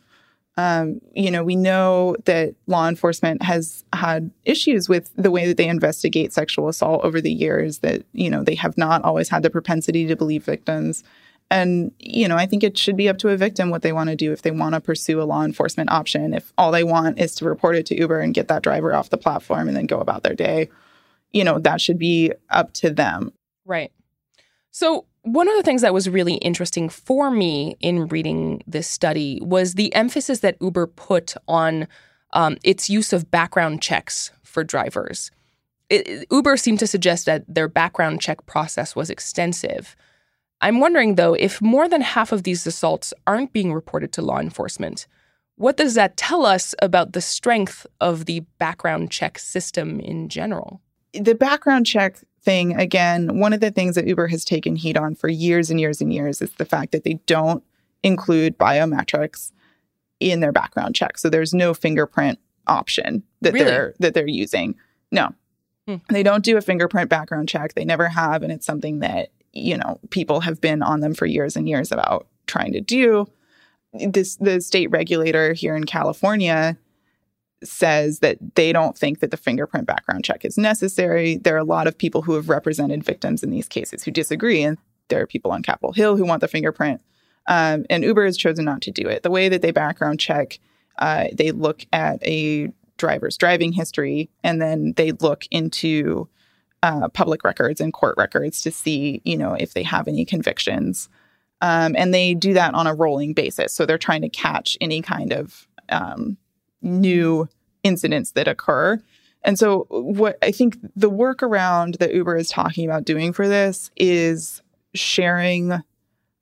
Um, 0.56 1.02
you 1.14 1.32
know, 1.32 1.44
we 1.44 1.56
know 1.56 2.16
that 2.26 2.54
law 2.68 2.88
enforcement 2.88 3.42
has 3.42 3.84
had 3.92 4.30
issues 4.46 4.88
with 4.88 5.10
the 5.16 5.32
way 5.32 5.48
that 5.48 5.58
they 5.58 5.68
investigate 5.68 6.32
sexual 6.32 6.68
assault 6.68 7.04
over 7.04 7.20
the 7.20 7.34
years, 7.34 7.80
that, 7.80 8.04
you 8.14 8.30
know, 8.30 8.44
they 8.44 8.56
have 8.56 8.78
not 8.78 9.04
always 9.04 9.30
had 9.30 9.42
the 9.42 9.50
propensity 9.50 10.06
to 10.06 10.16
believe 10.16 10.44
victims. 10.44 11.04
And, 11.50 11.92
you 12.00 12.28
know, 12.28 12.38
I 12.38 12.46
think 12.46 12.64
it 12.64 12.78
should 12.78 12.98
be 12.98 13.10
up 13.10 13.18
to 13.20 13.30
a 13.30 13.38
victim 13.38 13.70
what 13.70 13.82
they 13.82 13.94
want 13.94 14.10
to 14.10 14.16
do 14.16 14.32
if 14.32 14.44
they 14.44 14.52
want 14.52 14.76
to 14.76 14.82
pursue 14.82 15.22
a 15.22 15.24
law 15.24 15.44
enforcement 15.44 15.92
option. 15.92 16.34
If 16.34 16.54
all 16.58 16.72
they 16.72 16.84
want 16.84 17.20
is 17.20 17.36
to 17.36 17.46
report 17.46 17.76
it 17.76 17.86
to 17.88 18.00
Uber 18.00 18.20
and 18.20 18.34
get 18.34 18.48
that 18.48 18.64
driver 18.64 18.94
off 18.94 19.10
the 19.10 19.18
platform 19.18 19.68
and 19.68 19.76
then 19.76 19.88
go 19.88 20.00
about 20.00 20.24
their 20.24 20.36
day, 20.36 20.70
you 21.32 21.44
know, 21.44 21.60
that 21.60 21.82
should 21.82 22.00
be 22.00 22.32
up 22.50 22.74
to 22.74 22.92
them. 22.92 23.34
Right. 23.66 23.92
So, 24.72 25.06
one 25.24 25.50
of 25.50 25.56
the 25.56 25.64
things 25.64 25.82
that 25.82 25.94
was 25.94 26.10
really 26.10 26.36
interesting 26.36 26.90
for 26.90 27.32
me 27.32 27.78
in 27.80 28.08
reading 28.08 28.62
this 28.68 28.88
study 28.88 29.40
was 29.42 29.74
the 29.74 29.94
emphasis 29.96 30.40
that 30.40 30.58
Uber 30.62 30.88
put 30.88 31.34
on 31.48 31.88
um, 32.34 32.58
its 32.64 32.90
use 32.90 33.14
of 33.14 33.32
background 33.32 33.82
checks 33.82 34.32
for 34.44 34.64
drivers. 34.64 35.32
It, 35.90 36.28
Uber 36.30 36.58
seemed 36.58 36.80
to 36.80 36.88
suggest 36.88 37.26
that 37.26 37.46
their 37.48 37.70
background 37.70 38.22
check 38.22 38.46
process 38.46 38.96
was 38.96 39.10
extensive. 39.10 39.96
I'm 40.60 40.80
wondering, 40.80 41.16
though, 41.16 41.34
if 41.34 41.62
more 41.62 41.88
than 41.88 42.02
half 42.02 42.32
of 42.32 42.44
these 42.44 42.66
assaults 42.68 43.14
aren't 43.26 43.54
being 43.54 43.74
reported 43.74 44.12
to 44.14 44.22
law 44.22 44.40
enforcement, 44.40 45.08
what 45.56 45.78
does 45.78 45.94
that 45.94 46.18
tell 46.18 46.46
us 46.46 46.76
about 46.82 47.14
the 47.14 47.22
strength 47.22 47.86
of 48.02 48.26
the 48.26 48.42
background 48.60 49.12
check 49.12 49.38
system 49.40 50.00
in 50.00 50.28
general? 50.28 50.82
The 51.14 51.36
background 51.36 51.86
check 51.86 52.20
thing, 52.44 52.76
again, 52.80 53.40
one 53.40 53.54
of 53.54 53.60
the 53.60 53.72
things 53.72 53.96
that 53.96 54.08
Uber 54.08 54.28
has 54.28 54.44
taken 54.44 54.76
heat 54.76 54.98
on 54.98 55.16
for 55.16 55.30
years 55.30 55.70
and 55.70 55.80
years 55.80 56.02
and 56.02 56.14
years 56.14 56.42
is 56.42 56.52
the 56.54 56.66
fact 56.66 56.92
that 56.92 57.04
they 57.04 57.16
don't 57.26 57.64
include 58.04 58.58
biometrics 58.58 59.52
in 60.20 60.40
their 60.40 60.52
background 60.52 60.96
check. 60.96 61.18
So 61.18 61.30
there's 61.30 61.54
no 61.54 61.74
fingerprint 61.74 62.40
option 62.68 63.24
that 63.42 63.54
Really? 63.54 63.66
they're 63.66 63.94
that 64.00 64.14
they're 64.14 64.28
using. 64.28 64.76
No. 65.12 65.30
Hmm. 65.88 65.96
They 66.10 66.24
don't 66.24 66.44
do 66.44 66.58
a 66.58 66.62
fingerprint 66.62 67.10
background 67.10 67.50
check. 67.50 67.74
They 67.74 67.86
never 67.86 68.08
have 68.10 68.44
and 68.44 68.52
it's 68.52 68.66
something 68.66 69.00
that, 69.00 69.30
you 69.52 69.78
know, 69.78 70.00
people 70.10 70.42
have 70.42 70.62
been 70.62 70.82
on 70.82 71.02
them 71.02 71.14
for 71.14 71.26
years 71.26 71.56
and 71.56 71.68
years 71.68 71.92
about 71.92 72.28
trying 72.48 72.74
to 72.74 72.82
do. 72.82 73.28
This 73.94 74.38
the 74.38 74.60
state 74.60 74.90
regulator 74.92 75.54
here 75.54 75.76
in 75.76 75.86
California 75.86 76.78
says 77.68 78.20
that 78.20 78.38
they 78.56 78.72
don't 78.72 78.98
think 78.98 79.20
that 79.20 79.32
the 79.32 79.38
fingerprint 79.38 79.88
background 79.88 80.24
check 80.24 80.46
is 80.46 80.58
necessary. 80.58 81.38
There 81.38 81.56
are 81.56 81.60
a 81.60 81.64
lot 81.64 81.88
of 81.88 81.98
people 81.98 82.22
who 82.22 82.34
have 82.34 82.50
represented 82.50 83.04
victims 83.04 83.44
in 83.44 83.50
these 83.50 83.68
cases 83.68 84.04
who 84.04 84.12
disagree, 84.12 84.64
and 84.64 84.78
there 85.10 85.22
are 85.22 85.28
people 85.28 85.52
on 85.52 85.64
Capitol 85.64 85.94
Hill 85.94 86.18
who 86.18 86.26
want 86.26 86.42
the 86.42 86.48
fingerprint. 86.48 87.02
Um, 87.48 87.86
and 87.90 88.04
Uber 88.04 88.26
has 88.26 88.38
chosen 88.38 88.66
not 88.66 88.82
to 88.84 88.92
do 88.92 89.08
it. 89.08 89.24
The 89.24 89.32
way 89.32 89.50
that 89.50 89.62
they 89.62 89.72
background 89.72 90.20
check, 90.20 90.60
uh, 90.98 91.26
they 91.34 91.52
look 91.52 91.86
at 91.92 92.26
a 92.26 92.72
driver's 92.98 93.38
driving 93.38 93.74
history, 93.74 94.30
and 94.44 94.62
then 94.62 94.94
they 94.96 95.12
look 95.12 95.46
into 95.52 96.30
uh, 96.84 97.08
public 97.10 97.44
records 97.44 97.82
and 97.82 97.94
court 97.94 98.16
records 98.18 98.62
to 98.62 98.72
see, 98.72 99.22
you 99.24 99.38
know, 99.38 99.54
if 99.54 99.74
they 99.74 99.84
have 99.84 100.08
any 100.08 100.26
convictions. 100.26 101.10
Um, 101.62 101.96
and 101.98 102.14
they 102.14 102.34
do 102.34 102.54
that 102.54 102.74
on 102.74 102.88
a 102.88 102.94
rolling 102.94 103.34
basis. 103.34 103.74
So 103.74 103.86
they're 103.86 103.98
trying 103.98 104.22
to 104.24 104.30
catch 104.30 104.78
any 104.82 105.02
kind 105.02 105.32
of 105.32 105.66
um, 105.90 106.38
new 106.84 107.48
incidents 107.84 108.32
that 108.32 108.48
occur. 108.48 109.02
And 109.44 109.60
so, 109.60 109.88
what 109.90 110.38
I 110.42 110.52
think 110.52 110.78
the 110.96 111.10
workaround 111.10 111.98
that 111.98 112.14
Uber 112.14 112.38
is 112.38 112.50
talking 112.50 112.86
about 112.86 113.06
doing 113.06 113.34
for 113.34 113.48
this 113.48 113.92
is 113.98 114.62
sharing 114.94 115.82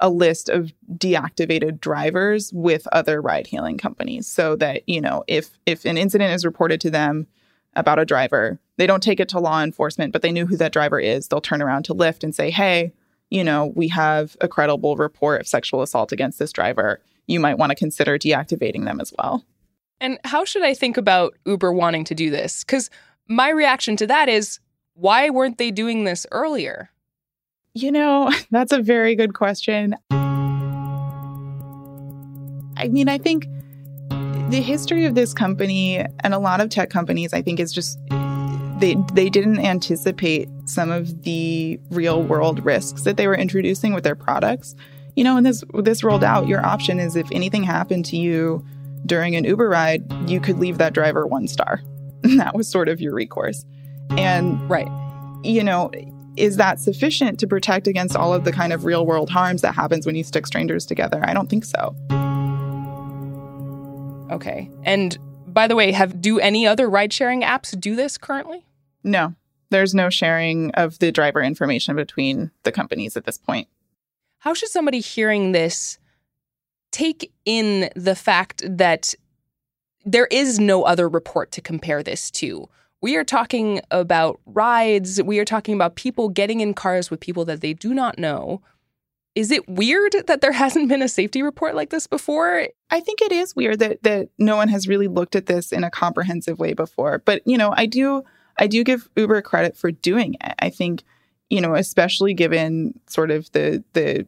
a 0.02 0.10
list 0.10 0.50
of 0.50 0.74
deactivated 0.98 1.80
drivers 1.80 2.52
with 2.54 2.88
other 2.92 3.22
ride 3.22 3.48
hailing 3.48 3.78
companies 3.78 4.28
so 4.28 4.56
that, 4.56 4.88
you 4.88 5.00
know, 5.00 5.24
if 5.28 5.52
if 5.66 5.86
an 5.86 5.98
incident 5.98 6.34
is 6.34 6.46
reported 6.46 6.82
to 6.82 6.90
them 6.90 7.28
about 7.76 8.00
a 8.00 8.06
driver, 8.06 8.60
they 8.78 8.88
don't 8.88 9.04
take 9.04 9.20
it 9.20 9.30
to 9.30 9.40
law 9.40 9.64
enforcement, 9.64 10.12
but 10.12 10.22
they 10.22 10.32
knew 10.32 10.46
who 10.46 10.58
that 10.58 10.74
driver 10.74 11.00
is. 11.00 11.28
They'll 11.28 11.40
turn 11.40 11.62
around 11.62 11.84
to 11.84 11.96
Lyft 11.96 12.24
and 12.24 12.36
say, 12.36 12.50
"Hey, 12.50 12.92
you 13.30 13.44
know, 13.44 13.72
we 13.76 13.88
have 13.90 14.36
a 14.42 14.48
credible 14.48 14.96
report 14.96 15.42
of 15.42 15.48
sexual 15.48 15.82
assault 15.82 16.12
against 16.12 16.40
this 16.40 16.52
driver. 16.52 17.00
You 17.28 17.40
might 17.40 17.58
want 17.58 17.70
to 17.70 17.76
consider 17.76 18.18
deactivating 18.18 18.86
them 18.86 19.00
as 19.00 19.14
well." 19.18 19.46
And 20.02 20.20
how 20.24 20.44
should 20.46 20.64
I 20.64 20.74
think 20.74 20.98
about 20.98 21.38
Uber 21.46 21.72
wanting 21.72 22.04
to 22.06 22.16
do 22.16 22.32
this? 22.32 22.64
Because 22.64 22.90
my 23.28 23.50
reaction 23.50 23.96
to 23.98 24.08
that 24.08 24.30
is, 24.30 24.60
why 24.96 25.30
weren't 25.30 25.60
they 25.60 25.70
doing 25.70 26.06
this 26.06 26.26
earlier? 26.32 26.90
You 27.76 27.92
know, 27.92 28.34
that's 28.52 28.74
a 28.74 28.82
very 28.82 29.16
good 29.16 29.36
question. 29.36 29.96
I 32.78 32.88
mean, 32.90 33.08
I 33.08 33.20
think 33.20 33.48
the 34.50 34.60
history 34.60 35.06
of 35.06 35.14
this 35.14 35.36
company 35.36 36.04
and 36.22 36.34
a 36.34 36.40
lot 36.40 36.62
of 36.62 36.70
tech 36.70 36.90
companies, 36.90 37.32
I 37.32 37.44
think, 37.44 37.60
is 37.60 37.72
just 37.72 38.00
they 38.80 38.96
they 39.14 39.30
didn't 39.30 39.60
anticipate 39.60 40.50
some 40.66 40.90
of 40.90 41.22
the 41.22 41.80
real 41.92 42.24
world 42.24 42.66
risks 42.66 43.04
that 43.04 43.18
they 43.18 43.28
were 43.28 43.38
introducing 43.38 43.94
with 43.94 44.04
their 44.04 44.16
products. 44.16 44.74
You 45.16 45.24
know, 45.24 45.36
when 45.36 45.44
this 45.44 45.64
this 45.76 46.04
rolled 46.04 46.24
out, 46.24 46.48
your 46.48 46.66
option 46.66 47.00
is 47.00 47.16
if 47.16 47.28
anything 47.32 47.62
happened 47.62 48.06
to 48.06 48.18
you 48.18 48.66
during 49.06 49.36
an 49.36 49.44
Uber 49.44 49.68
ride, 49.70 50.04
you 50.30 50.40
could 50.40 50.60
leave 50.60 50.78
that 50.78 50.94
driver 50.94 51.26
one 51.28 51.48
star. 51.48 51.82
that 52.22 52.56
was 52.56 52.68
sort 52.68 52.88
of 52.90 53.02
your 53.02 53.14
recourse. 53.14 53.66
And 54.12 54.60
Right. 54.70 54.88
you 55.44 55.64
know, 55.64 55.90
is 56.38 56.58
that 56.58 56.80
sufficient 56.80 57.40
to 57.40 57.48
protect 57.48 57.88
against 57.88 58.16
all 58.16 58.34
of 58.34 58.44
the 58.46 58.52
kind 58.52 58.72
of 58.74 58.86
real 58.86 59.06
world 59.06 59.30
harms 59.30 59.62
that 59.62 59.74
happens 59.76 60.06
when 60.06 60.16
you 60.16 60.24
stick 60.24 60.48
strangers 60.48 60.86
together? 60.86 61.20
I 61.24 61.34
don't 61.34 61.50
think 61.50 61.66
so. 61.66 61.96
Okay. 64.32 64.70
And 64.84 65.18
by 65.48 65.68
the 65.68 65.76
way, 65.76 65.92
have 65.92 66.22
do 66.22 66.40
any 66.40 66.66
other 66.66 66.90
ride 66.90 67.12
sharing 67.12 67.42
apps 67.42 67.78
do 67.80 67.96
this 67.96 68.18
currently? 68.18 68.66
No, 69.04 69.36
there's 69.72 69.94
no 69.94 70.10
sharing 70.10 70.72
of 70.72 71.00
the 71.00 71.12
driver 71.12 71.42
information 71.42 71.96
between 71.96 72.52
the 72.64 72.72
companies 72.72 73.18
at 73.18 73.26
this 73.26 73.38
point. 73.38 73.68
How 74.40 74.54
should 74.54 74.70
somebody 74.70 75.00
hearing 75.02 75.52
this 75.52 76.00
take 76.92 77.32
in 77.46 77.90
the 77.96 78.16
fact 78.16 78.64
that 78.68 79.16
there 80.06 80.28
is 80.28 80.60
no 80.60 80.84
other 80.84 81.08
report 81.08 81.52
to 81.54 81.62
compare 81.62 82.04
this 82.04 82.32
to? 82.32 82.68
We 83.02 83.16
are 83.16 83.24
talking 83.24 83.82
about 83.90 84.40
rides, 84.46 85.22
we 85.24 85.40
are 85.40 85.46
talking 85.46 85.74
about 85.74 85.96
people 85.96 86.30
getting 86.30 86.62
in 86.62 86.74
cars 86.74 87.10
with 87.10 87.20
people 87.20 87.46
that 87.46 87.62
they 87.62 87.74
do 87.74 87.94
not 87.94 88.20
know. 88.20 88.62
Is 89.34 89.50
it 89.50 89.68
weird 89.68 90.14
that 90.28 90.42
there 90.42 90.52
hasn't 90.64 90.90
been 90.90 91.02
a 91.02 91.08
safety 91.08 91.42
report 91.42 91.76
like 91.76 91.90
this 91.90 92.06
before? 92.06 92.68
I 92.92 93.00
think 93.00 93.22
it 93.22 93.32
is 93.32 93.56
weird 93.56 93.80
that 93.80 94.04
that 94.04 94.30
no 94.38 94.56
one 94.56 94.68
has 94.68 94.88
really 94.88 95.08
looked 95.08 95.36
at 95.36 95.48
this 95.48 95.72
in 95.72 95.84
a 95.84 95.90
comprehensive 95.90 96.60
way 96.60 96.74
before. 96.74 97.20
But 97.26 97.42
you 97.46 97.58
know, 97.58 97.74
I 97.76 97.86
do 97.86 98.24
I 98.58 98.68
do 98.68 98.84
give 98.84 99.10
Uber 99.16 99.42
credit 99.42 99.76
for 99.76 99.92
doing 99.92 100.36
it. 100.36 100.54
I 100.60 100.70
think, 100.70 101.04
you 101.50 101.62
know, 101.62 101.74
especially 101.74 102.34
given 102.34 103.00
sort 103.08 103.32
of 103.32 103.52
the 103.52 103.84
the 103.94 104.28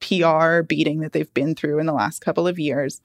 PR 0.00 0.62
beating 0.62 1.00
that 1.00 1.12
they've 1.12 1.32
been 1.34 1.54
through 1.54 1.78
in 1.78 1.86
the 1.86 1.92
last 1.92 2.20
couple 2.20 2.46
of 2.46 2.58
years. 2.58 3.00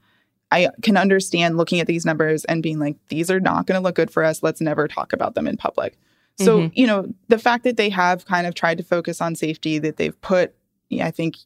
I 0.52 0.70
can 0.84 0.98
understand 0.98 1.58
looking 1.58 1.80
at 1.80 1.88
these 1.88 2.06
numbers 2.06 2.46
and 2.46 2.62
being 2.62 2.78
like, 2.80 2.96
these 3.10 3.32
are 3.32 3.40
not 3.40 3.66
going 3.66 3.80
to 3.80 3.84
look 3.84 3.96
good 3.96 4.12
for 4.12 4.24
us. 4.24 4.44
Let's 4.44 4.62
never 4.62 4.88
talk 4.88 5.12
about 5.12 5.34
them 5.34 5.48
in 5.48 5.58
public. 5.58 5.98
So, 6.40 6.60
Mhm. 6.60 6.72
you 6.76 6.88
know, 6.88 7.12
the 7.28 7.40
fact 7.40 7.64
that 7.64 7.78
they 7.78 7.90
have 7.90 8.26
kind 8.26 8.46
of 8.46 8.54
tried 8.54 8.78
to 8.78 8.84
focus 8.84 9.22
on 9.22 9.36
safety, 9.36 9.80
that 9.80 9.98
they've 9.98 10.20
put, 10.22 10.54
I 11.02 11.12
think, 11.12 11.38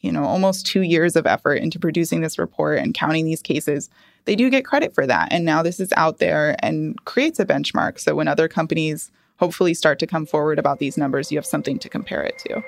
you 0.00 0.10
know, 0.12 0.24
almost 0.24 0.66
two 0.66 0.82
years 0.82 1.16
of 1.16 1.26
effort 1.26 1.54
into 1.54 1.78
producing 1.78 2.20
this 2.20 2.38
report 2.38 2.78
and 2.78 2.94
counting 2.94 3.24
these 3.24 3.42
cases, 3.42 3.88
they 4.24 4.36
do 4.36 4.50
get 4.50 4.64
credit 4.64 4.94
for 4.94 5.06
that. 5.06 5.32
And 5.32 5.44
now 5.44 5.62
this 5.62 5.80
is 5.80 5.92
out 5.96 6.18
there 6.18 6.56
and 6.60 6.96
creates 7.04 7.38
a 7.38 7.46
benchmark. 7.46 7.98
So 8.00 8.14
when 8.14 8.28
other 8.28 8.48
companies 8.48 9.10
hopefully 9.36 9.74
start 9.74 9.98
to 10.00 10.06
come 10.06 10.26
forward 10.26 10.58
about 10.58 10.78
these 10.78 10.96
numbers, 10.96 11.30
you 11.30 11.38
have 11.38 11.46
something 11.46 11.78
to 11.78 11.88
compare 11.88 12.22
it 12.22 12.38
to. 12.46 12.62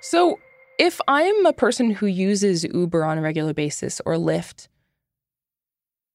So, 0.00 0.38
if 0.78 1.00
I'm 1.06 1.44
a 1.44 1.52
person 1.52 1.90
who 1.90 2.06
uses 2.06 2.64
Uber 2.64 3.04
on 3.04 3.18
a 3.18 3.20
regular 3.20 3.52
basis 3.52 4.00
or 4.06 4.14
Lyft, 4.14 4.68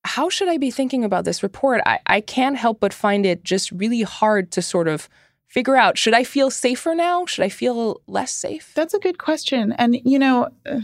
how 0.03 0.29
should 0.29 0.47
I 0.47 0.57
be 0.57 0.71
thinking 0.71 1.03
about 1.03 1.25
this 1.25 1.43
report? 1.43 1.81
I, 1.85 1.99
I 2.07 2.21
can't 2.21 2.57
help 2.57 2.79
but 2.79 2.93
find 2.93 3.25
it 3.25 3.43
just 3.43 3.71
really 3.71 4.01
hard 4.01 4.51
to 4.51 4.61
sort 4.61 4.87
of 4.87 5.07
figure 5.47 5.75
out 5.75 5.97
should 5.97 6.13
I 6.13 6.23
feel 6.23 6.49
safer 6.49 6.95
now? 6.95 7.25
Should 7.25 7.43
I 7.43 7.49
feel 7.49 8.01
less 8.07 8.31
safe? 8.31 8.71
That's 8.75 8.93
a 8.93 8.99
good 8.99 9.17
question. 9.17 9.71
And, 9.73 9.99
you 10.03 10.19
know, 10.19 10.49
uh, 10.65 10.81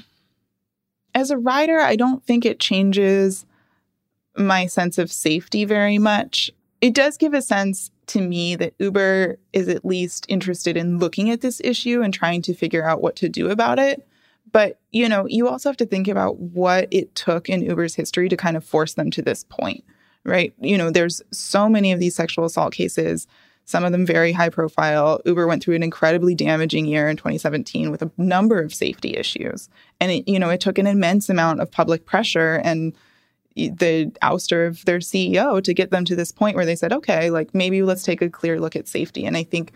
as 1.13 1.31
a 1.31 1.38
rider, 1.38 1.79
I 1.79 1.96
don't 1.96 2.24
think 2.24 2.46
it 2.46 2.60
changes 2.60 3.46
my 4.38 4.65
sense 4.65 4.98
of 4.98 5.12
safety 5.12 5.65
very 5.65 5.98
much. 5.98 6.51
It 6.79 6.93
does 6.93 7.17
give 7.17 7.34
a 7.34 7.41
sense 7.41 7.91
to 8.11 8.21
me 8.21 8.55
that 8.55 8.73
Uber 8.79 9.37
is 9.53 9.67
at 9.67 9.85
least 9.85 10.25
interested 10.29 10.77
in 10.77 10.99
looking 10.99 11.29
at 11.29 11.41
this 11.41 11.61
issue 11.63 12.01
and 12.01 12.13
trying 12.13 12.41
to 12.43 12.53
figure 12.53 12.87
out 12.87 13.01
what 13.01 13.15
to 13.17 13.29
do 13.29 13.49
about 13.49 13.79
it. 13.79 14.07
But, 14.51 14.79
you 14.91 15.07
know, 15.07 15.25
you 15.27 15.47
also 15.47 15.69
have 15.69 15.77
to 15.77 15.85
think 15.85 16.07
about 16.07 16.37
what 16.37 16.87
it 16.91 17.15
took 17.15 17.49
in 17.49 17.61
Uber's 17.61 17.95
history 17.95 18.27
to 18.29 18.37
kind 18.37 18.57
of 18.57 18.65
force 18.65 18.95
them 18.95 19.11
to 19.11 19.21
this 19.21 19.45
point, 19.45 19.83
right? 20.25 20.53
You 20.59 20.77
know, 20.77 20.89
there's 20.91 21.21
so 21.31 21.69
many 21.69 21.91
of 21.91 21.99
these 21.99 22.15
sexual 22.15 22.45
assault 22.45 22.73
cases 22.73 23.27
some 23.65 23.83
of 23.85 23.91
them 23.91 24.05
very 24.05 24.31
high 24.31 24.49
profile. 24.49 25.21
Uber 25.25 25.47
went 25.47 25.63
through 25.63 25.75
an 25.75 25.83
incredibly 25.83 26.35
damaging 26.35 26.85
year 26.85 27.07
in 27.07 27.15
2017 27.15 27.89
with 27.89 28.01
a 28.01 28.11
number 28.17 28.59
of 28.59 28.73
safety 28.73 29.15
issues. 29.15 29.69
And 29.99 30.11
it, 30.11 30.27
you 30.27 30.39
know, 30.39 30.49
it 30.49 30.59
took 30.59 30.77
an 30.77 30.87
immense 30.87 31.29
amount 31.29 31.61
of 31.61 31.71
public 31.71 32.05
pressure 32.05 32.55
and 32.63 32.93
the 33.55 34.12
ouster 34.22 34.67
of 34.67 34.86
their 34.86 35.00
CEO 35.00 35.62
to 35.63 35.74
get 35.74 35.91
them 35.91 36.05
to 36.05 36.15
this 36.15 36.31
point 36.31 36.55
where 36.55 36.65
they 36.65 36.75
said, 36.75 36.93
okay, 36.93 37.29
like 37.29 37.53
maybe 37.53 37.84
let's 37.84 38.03
take 38.03 38.22
a 38.22 38.29
clear 38.29 38.60
look 38.60 38.75
at 38.75 38.88
safety. 38.88 39.25
And 39.25 39.36
I 39.36 39.43
think 39.43 39.72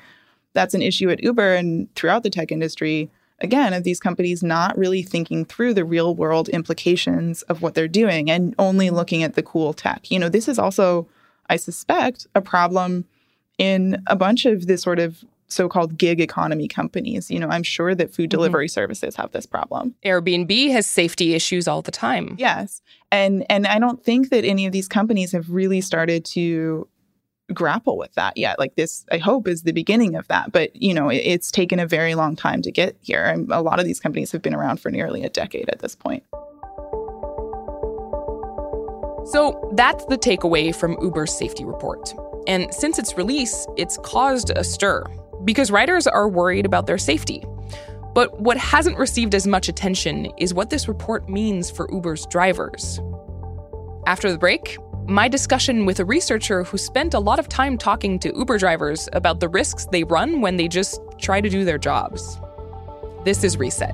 that's 0.53 0.74
an 0.74 0.82
issue 0.82 1.10
at 1.10 1.24
Uber 1.24 1.55
and 1.55 1.94
throughout 1.96 2.24
the 2.24 2.29
tech 2.29 2.51
industry, 2.51 3.10
again, 3.39 3.74
of 3.74 3.84
these 3.84 4.00
companies 4.00 4.41
not 4.41 4.77
really 4.77 5.03
thinking 5.03 5.46
through 5.46 5.74
the 5.74 5.86
real 5.86 6.15
world 6.15 6.50
implications 6.50 7.41
of 7.44 7.62
what 7.62 7.75
they're 7.75 7.88
doing 7.88 8.32
and 8.32 8.55
only 8.58 8.89
looking 8.89 9.24
at 9.24 9.36
the 9.36 9.44
cool 9.44 9.74
tech. 9.74 10.10
You 10.10 10.20
know, 10.20 10.29
this 10.29 10.48
is 10.48 10.58
also, 10.58 11.08
I 11.50 11.58
suspect, 11.58 12.27
a 12.34 12.41
problem 12.41 13.05
in 13.58 14.01
a 14.08 14.15
bunch 14.15 14.46
of 14.46 14.67
this 14.67 14.82
sort 14.82 15.00
of 15.00 15.24
so-called 15.47 15.97
gig 15.97 16.19
economy 16.19 16.67
companies. 16.67 17.29
You 17.29 17.39
know, 17.39 17.49
I'm 17.49 17.63
sure 17.63 17.93
that 17.95 18.13
food 18.13 18.23
mm-hmm. 18.23 18.37
delivery 18.37 18.67
services 18.67 19.15
have 19.15 19.31
this 19.31 19.45
problem. 19.45 19.95
Airbnb 20.03 20.71
has 20.71 20.87
safety 20.87 21.33
issues 21.33 21.67
all 21.67 21.81
the 21.81 21.91
time. 21.91 22.35
Yes. 22.37 22.81
And 23.11 23.45
and 23.49 23.67
I 23.67 23.79
don't 23.79 24.03
think 24.03 24.29
that 24.29 24.43
any 24.43 24.65
of 24.65 24.71
these 24.71 24.87
companies 24.87 25.31
have 25.31 25.49
really 25.49 25.81
started 25.81 26.25
to 26.25 26.87
grapple 27.53 27.97
with 27.97 28.13
that 28.15 28.35
yet. 28.37 28.57
Like 28.57 28.75
this 28.75 29.05
I 29.11 29.17
hope 29.19 29.47
is 29.47 29.63
the 29.63 29.71
beginning 29.71 30.15
of 30.15 30.27
that, 30.29 30.51
but 30.51 30.75
you 30.75 30.93
know, 30.93 31.09
it, 31.09 31.17
it's 31.17 31.51
taken 31.51 31.79
a 31.79 31.85
very 31.85 32.15
long 32.15 32.35
time 32.35 32.61
to 32.63 32.71
get 32.71 32.97
here. 33.01 33.23
And 33.23 33.51
a 33.51 33.61
lot 33.61 33.79
of 33.79 33.85
these 33.85 33.99
companies 33.99 34.31
have 34.31 34.41
been 34.41 34.55
around 34.55 34.79
for 34.79 34.89
nearly 34.89 35.23
a 35.23 35.29
decade 35.29 35.69
at 35.69 35.79
this 35.79 35.95
point. 35.95 36.23
So 39.31 39.71
that's 39.73 40.05
the 40.05 40.17
takeaway 40.17 40.75
from 40.75 40.97
Uber's 41.01 41.35
safety 41.35 41.65
report. 41.65 42.13
And 42.47 42.71
since 42.71 42.99
its 42.99 43.17
release, 43.17 43.65
it's 43.75 43.97
caused 44.03 44.51
a 44.55 44.63
stir 44.63 45.03
because 45.45 45.71
riders 45.71 46.07
are 46.07 46.27
worried 46.27 46.65
about 46.65 46.87
their 46.87 46.97
safety. 46.97 47.45
But 48.13 48.39
what 48.41 48.57
hasn't 48.57 48.97
received 48.97 49.35
as 49.35 49.45
much 49.45 49.69
attention 49.69 50.31
is 50.37 50.53
what 50.53 50.69
this 50.69 50.87
report 50.87 51.29
means 51.29 51.69
for 51.69 51.89
Uber's 51.91 52.25
drivers. 52.25 52.99
After 54.07 54.31
the 54.31 54.37
break, 54.37 54.77
my 55.07 55.27
discussion 55.27 55.85
with 55.85 55.99
a 55.99 56.05
researcher 56.05 56.63
who 56.63 56.77
spent 56.77 57.13
a 57.13 57.19
lot 57.19 57.39
of 57.39 57.47
time 57.47 57.77
talking 57.77 58.17
to 58.19 58.35
Uber 58.35 58.57
drivers 58.57 59.07
about 59.13 59.39
the 59.39 59.47
risks 59.47 59.85
they 59.91 60.03
run 60.03 60.41
when 60.41 60.57
they 60.57 60.67
just 60.67 60.99
try 61.19 61.41
to 61.41 61.49
do 61.49 61.63
their 61.63 61.77
jobs. 61.77 62.39
This 63.23 63.43
is 63.43 63.57
Reset. 63.57 63.93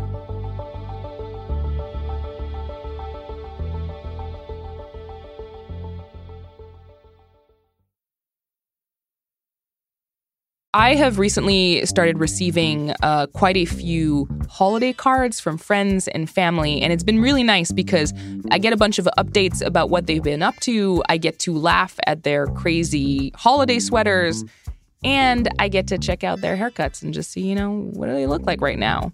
I 10.73 10.95
have 10.95 11.19
recently 11.19 11.85
started 11.85 12.17
receiving 12.17 12.93
uh, 13.03 13.27
quite 13.33 13.57
a 13.57 13.65
few 13.65 14.29
holiday 14.49 14.93
cards 14.93 15.37
from 15.37 15.57
friends 15.57 16.07
and 16.07 16.29
family, 16.29 16.81
and 16.81 16.93
it's 16.93 17.03
been 17.03 17.19
really 17.19 17.43
nice 17.43 17.73
because 17.73 18.13
I 18.51 18.57
get 18.57 18.71
a 18.71 18.77
bunch 18.77 18.97
of 18.97 19.05
updates 19.17 19.61
about 19.61 19.89
what 19.89 20.07
they've 20.07 20.23
been 20.23 20.41
up 20.41 20.55
to. 20.61 21.03
I 21.09 21.17
get 21.17 21.39
to 21.39 21.57
laugh 21.57 21.99
at 22.07 22.23
their 22.23 22.47
crazy 22.47 23.33
holiday 23.35 23.79
sweaters, 23.79 24.45
and 25.03 25.49
I 25.59 25.67
get 25.67 25.87
to 25.87 25.97
check 25.97 26.23
out 26.23 26.41
their 26.41 26.55
haircuts 26.55 27.01
and 27.01 27.13
just 27.13 27.31
see, 27.31 27.41
you 27.41 27.55
know, 27.55 27.89
what 27.93 28.07
do 28.07 28.13
they 28.13 28.27
look 28.27 28.45
like 28.45 28.61
right 28.61 28.77
now. 28.77 29.11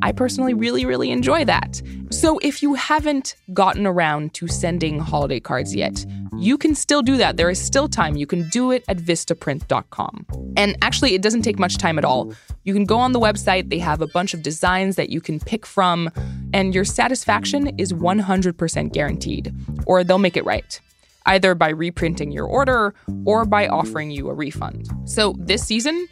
I 0.00 0.12
personally 0.12 0.54
really, 0.54 0.86
really 0.86 1.10
enjoy 1.10 1.44
that. 1.44 1.82
So 2.10 2.38
if 2.38 2.62
you 2.62 2.74
haven't 2.74 3.34
gotten 3.52 3.86
around 3.86 4.32
to 4.34 4.46
sending 4.46 4.98
holiday 4.98 5.40
cards 5.40 5.74
yet, 5.74 6.06
you 6.38 6.56
can 6.56 6.74
still 6.74 7.02
do 7.02 7.16
that. 7.16 7.36
There 7.36 7.50
is 7.50 7.60
still 7.60 7.88
time. 7.88 8.16
You 8.16 8.26
can 8.26 8.48
do 8.50 8.70
it 8.70 8.84
at 8.88 8.98
vistaprint.com. 8.98 10.26
And 10.56 10.76
actually, 10.82 11.14
it 11.14 11.22
doesn't 11.22 11.42
take 11.42 11.58
much 11.58 11.78
time 11.78 11.98
at 11.98 12.04
all. 12.04 12.32
You 12.64 12.74
can 12.74 12.84
go 12.84 12.98
on 12.98 13.12
the 13.12 13.20
website, 13.20 13.70
they 13.70 13.78
have 13.78 14.00
a 14.00 14.06
bunch 14.06 14.34
of 14.34 14.42
designs 14.42 14.96
that 14.96 15.10
you 15.10 15.20
can 15.20 15.40
pick 15.40 15.66
from, 15.66 16.10
and 16.52 16.74
your 16.74 16.84
satisfaction 16.84 17.68
is 17.78 17.92
100% 17.92 18.92
guaranteed, 18.92 19.54
or 19.86 20.04
they'll 20.04 20.18
make 20.18 20.36
it 20.36 20.44
right 20.44 20.80
either 21.26 21.54
by 21.54 21.68
reprinting 21.68 22.32
your 22.32 22.46
order 22.46 22.94
or 23.24 23.44
by 23.44 23.68
offering 23.68 24.10
you 24.10 24.28
a 24.28 24.34
refund. 24.34 24.88
So 25.04 25.34
this 25.38 25.64
season, 25.64 26.08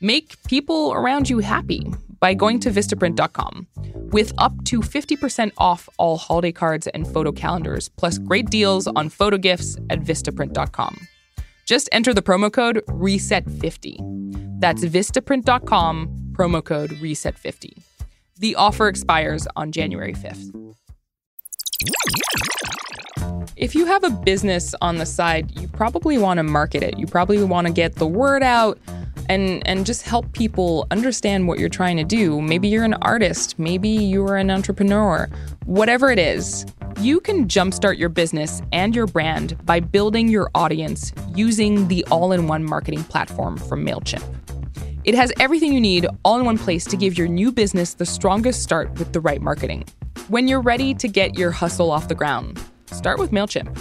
make 0.00 0.42
people 0.44 0.92
around 0.94 1.28
you 1.28 1.40
happy 1.40 1.92
by 2.20 2.34
going 2.34 2.60
to 2.60 2.70
Vistaprint.com 2.70 3.66
with 4.12 4.32
up 4.38 4.52
to 4.64 4.80
50% 4.80 5.52
off 5.58 5.88
all 5.98 6.16
holiday 6.16 6.52
cards 6.52 6.86
and 6.88 7.06
photo 7.06 7.32
calendars, 7.32 7.88
plus 7.88 8.18
great 8.18 8.48
deals 8.48 8.86
on 8.86 9.08
photo 9.08 9.36
gifts 9.36 9.76
at 9.90 10.00
Vistaprint.com. 10.00 10.96
Just 11.66 11.88
enter 11.92 12.14
the 12.14 12.22
promo 12.22 12.52
code 12.52 12.82
RESET50. 12.88 14.60
That's 14.60 14.84
Vistaprint.com, 14.84 16.32
promo 16.32 16.64
code 16.64 16.90
RESET50. 16.90 17.82
The 18.38 18.54
offer 18.56 18.88
expires 18.88 19.46
on 19.56 19.72
January 19.72 20.14
5th. 20.14 20.52
If 23.56 23.74
you 23.74 23.86
have 23.86 24.02
a 24.02 24.10
business 24.10 24.74
on 24.80 24.96
the 24.96 25.06
side, 25.06 25.58
you 25.60 25.68
probably 25.68 26.18
want 26.18 26.38
to 26.38 26.42
market 26.42 26.82
it. 26.82 26.98
You 26.98 27.06
probably 27.06 27.42
want 27.44 27.66
to 27.66 27.72
get 27.72 27.94
the 27.94 28.06
word 28.06 28.42
out 28.42 28.78
and 29.28 29.66
and 29.68 29.86
just 29.86 30.02
help 30.02 30.32
people 30.32 30.86
understand 30.90 31.46
what 31.46 31.58
you're 31.58 31.68
trying 31.68 31.96
to 31.96 32.04
do. 32.04 32.40
Maybe 32.40 32.68
you're 32.68 32.84
an 32.84 32.94
artist, 32.94 33.58
maybe 33.58 33.88
you're 33.88 34.36
an 34.36 34.50
entrepreneur. 34.50 35.28
Whatever 35.64 36.10
it 36.10 36.18
is, 36.18 36.66
you 37.00 37.20
can 37.20 37.46
jumpstart 37.46 37.98
your 37.98 38.08
business 38.08 38.62
and 38.72 38.96
your 38.96 39.06
brand 39.06 39.64
by 39.64 39.80
building 39.80 40.28
your 40.28 40.50
audience 40.54 41.12
using 41.34 41.88
the 41.88 42.04
all-in-one 42.10 42.64
marketing 42.64 43.04
platform 43.04 43.56
from 43.56 43.84
Mailchimp. 43.86 44.24
It 45.04 45.14
has 45.14 45.32
everything 45.40 45.72
you 45.72 45.80
need 45.80 46.06
all 46.24 46.38
in 46.38 46.44
one 46.44 46.58
place 46.58 46.84
to 46.86 46.96
give 46.96 47.18
your 47.18 47.28
new 47.28 47.50
business 47.50 47.94
the 47.94 48.06
strongest 48.06 48.62
start 48.62 48.98
with 48.98 49.12
the 49.12 49.20
right 49.20 49.40
marketing. 49.40 49.84
When 50.28 50.46
you're 50.46 50.60
ready 50.60 50.94
to 50.94 51.08
get 51.08 51.38
your 51.38 51.50
hustle 51.50 51.90
off 51.90 52.08
the 52.08 52.14
ground, 52.14 52.60
start 52.92 53.18
with 53.18 53.30
Mailchimp. 53.30 53.76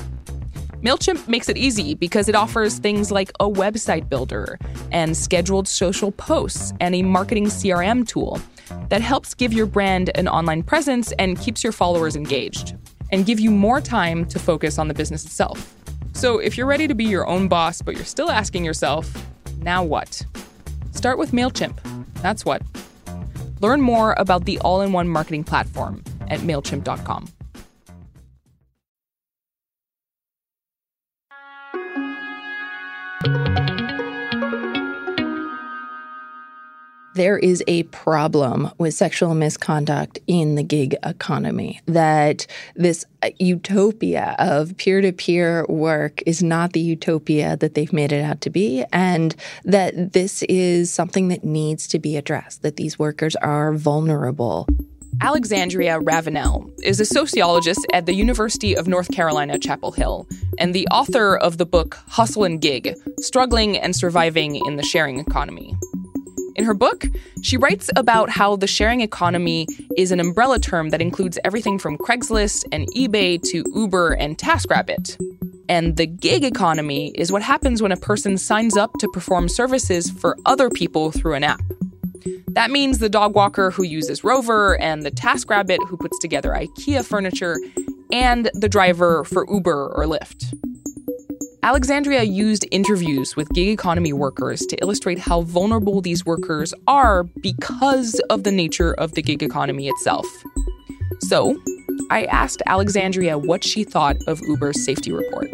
MailChimp 0.82 1.28
makes 1.28 1.48
it 1.48 1.58
easy 1.58 1.94
because 1.94 2.28
it 2.28 2.34
offers 2.34 2.80
things 2.80 3.12
like 3.12 3.30
a 3.40 3.48
website 3.48 4.10
builder 4.10 4.58
and 4.92 5.16
scheduled 5.16 5.68
social 5.68 6.12
posts 6.12 6.74
and 6.80 6.96
a 6.96 7.04
marketing 7.04 7.46
CRM 7.46 8.08
tool 8.08 8.42
that 8.90 9.02
helps 9.02 9.36
give 9.36 9.54
your 9.54 9.68
brand 9.68 10.10
an 10.16 10.28
online 10.28 10.64
presence 10.64 11.12
and 11.14 11.40
keeps 11.40 11.64
your 11.64 11.72
followers 11.72 12.16
engaged 12.16 12.76
and 13.12 13.28
give 13.28 13.40
you 13.40 13.52
more 13.52 13.80
time 13.80 14.26
to 14.26 14.40
focus 14.40 14.80
on 14.80 14.88
the 14.88 14.94
business 14.94 15.24
itself. 15.24 15.76
So 16.14 16.40
if 16.40 16.58
you're 16.58 16.68
ready 16.68 16.88
to 16.88 16.96
be 16.96 17.06
your 17.06 17.28
own 17.28 17.48
boss, 17.48 17.82
but 17.82 17.96
you're 17.96 18.06
still 18.06 18.32
asking 18.32 18.66
yourself, 18.66 19.14
now 19.60 19.84
what? 19.84 20.26
Start 20.92 21.20
with 21.20 21.32
MailChimp. 21.32 21.78
That's 22.22 22.44
what. 22.44 22.64
Learn 23.60 23.82
more 23.82 24.16
about 24.18 24.46
the 24.46 24.58
all 24.60 24.82
in 24.82 24.94
one 24.94 25.08
marketing 25.08 25.44
platform 25.44 26.04
at 26.30 26.40
MailChimp.com. 26.40 27.28
there 37.14 37.38
is 37.38 37.64
a 37.68 37.84
problem 37.84 38.72
with 38.78 38.94
sexual 38.94 39.36
misconduct 39.36 40.20
in 40.28 40.56
the 40.56 40.64
gig 40.64 40.96
economy. 41.04 41.82
That 41.86 42.48
this 42.76 43.06
uh, 43.22 43.30
utopia 43.40 44.36
of 44.40 44.78
peer 44.78 45.02
to 45.02 45.12
peer 45.12 45.66
work 45.68 46.22
is 46.26 46.42
not 46.42 46.74
the 46.74 46.80
utopia 46.80 47.58
that 47.58 47.74
they've 47.74 47.94
made 47.94 48.12
it 48.12 48.24
out 48.24 48.42
to 48.42 48.50
be, 48.50 48.86
and 48.94 49.36
that 49.66 50.14
this 50.14 50.44
is 50.44 50.92
something 50.92 51.28
that 51.28 51.44
needs 51.44 51.88
to 51.90 52.00
be 52.00 52.16
addressed, 52.16 52.62
that 52.62 52.78
these 52.78 52.98
workers 52.98 53.36
are 53.38 53.74
vulnerable. 53.74 54.68
Alexandria 55.20 56.00
Ravenelle 56.00 56.72
is 56.82 57.00
a 57.00 57.06
sociologist 57.06 57.86
at 57.94 58.06
the 58.06 58.14
University 58.16 58.76
of 58.76 58.88
North 58.88 59.12
Carolina, 59.12 59.60
Chapel 59.60 59.92
Hill, 59.92 60.28
and 60.58 60.74
the 60.74 60.88
author 60.88 61.38
of 61.38 61.58
the 61.58 61.66
book 61.66 62.00
Hustle 62.08 62.44
and 62.44 62.60
Gig 62.60 62.96
Struggling 63.20 63.78
and 63.78 63.96
Surviving 63.96 64.56
in 64.56 64.78
the 64.78 64.84
Sharing 64.84 65.20
Economy. 65.20 65.76
In 66.56 66.66
her 66.66 66.74
book, 66.74 67.06
she 67.42 67.58
writes 67.58 67.90
about 67.96 68.30
how 68.30 68.56
the 68.56 68.68
sharing 68.68 69.02
economy 69.02 69.68
is 69.98 70.12
an 70.12 70.20
umbrella 70.20 70.60
term 70.60 70.90
that 70.90 71.02
includes 71.02 71.40
everything 71.44 71.80
from 71.80 71.98
Craigslist 71.98 72.66
and 72.72 72.88
eBay 72.96 73.42
to 73.52 73.64
Uber 73.74 74.14
and 74.14 74.38
TaskRabbit. 74.38 75.18
And 75.70 75.96
the 75.96 76.06
gig 76.06 76.44
economy 76.44 77.14
is 77.16 77.32
what 77.32 77.42
happens 77.42 77.82
when 77.82 77.94
a 77.94 77.98
person 77.98 78.38
signs 78.38 78.76
up 78.76 78.92
to 79.00 79.08
perform 79.14 79.48
services 79.48 80.10
for 80.10 80.38
other 80.46 80.70
people 80.70 81.12
through 81.12 81.36
an 81.36 81.44
app. 81.44 81.62
That 82.50 82.70
means 82.70 83.00
the 83.00 83.08
dog 83.10 83.34
walker 83.34 83.72
who 83.72 83.84
uses 83.84 84.24
Rover 84.24 84.78
and 84.82 85.04
the 85.04 85.12
TaskRabbit 85.12 85.78
who 85.88 85.96
puts 85.96 86.20
together 86.20 86.50
IKEA 86.52 87.06
furniture 87.06 87.56
and 88.12 88.52
the 88.54 88.68
driver 88.68 89.24
for 89.24 89.46
Uber 89.50 89.94
or 89.96 90.04
Lyft. 90.04 90.54
Alexandria 91.64 92.24
used 92.24 92.66
interviews 92.72 93.36
with 93.36 93.48
gig 93.50 93.68
economy 93.68 94.12
workers 94.12 94.62
to 94.62 94.76
illustrate 94.82 95.20
how 95.20 95.42
vulnerable 95.42 96.02
these 96.02 96.26
workers 96.26 96.74
are 96.88 97.24
because 97.24 98.20
of 98.32 98.44
the 98.44 98.52
nature 98.52 98.96
of 98.96 99.12
the 99.12 99.22
gig 99.22 99.44
economy 99.44 99.88
itself. 99.88 100.26
So, 101.20 101.62
I 102.10 102.26
asked 102.26 102.64
Alexandria 102.66 103.38
what 103.38 103.64
she 103.64 103.84
thought 103.84 104.18
of 104.26 104.42
Uber's 104.42 104.84
safety 104.84 105.12
report. 105.12 105.52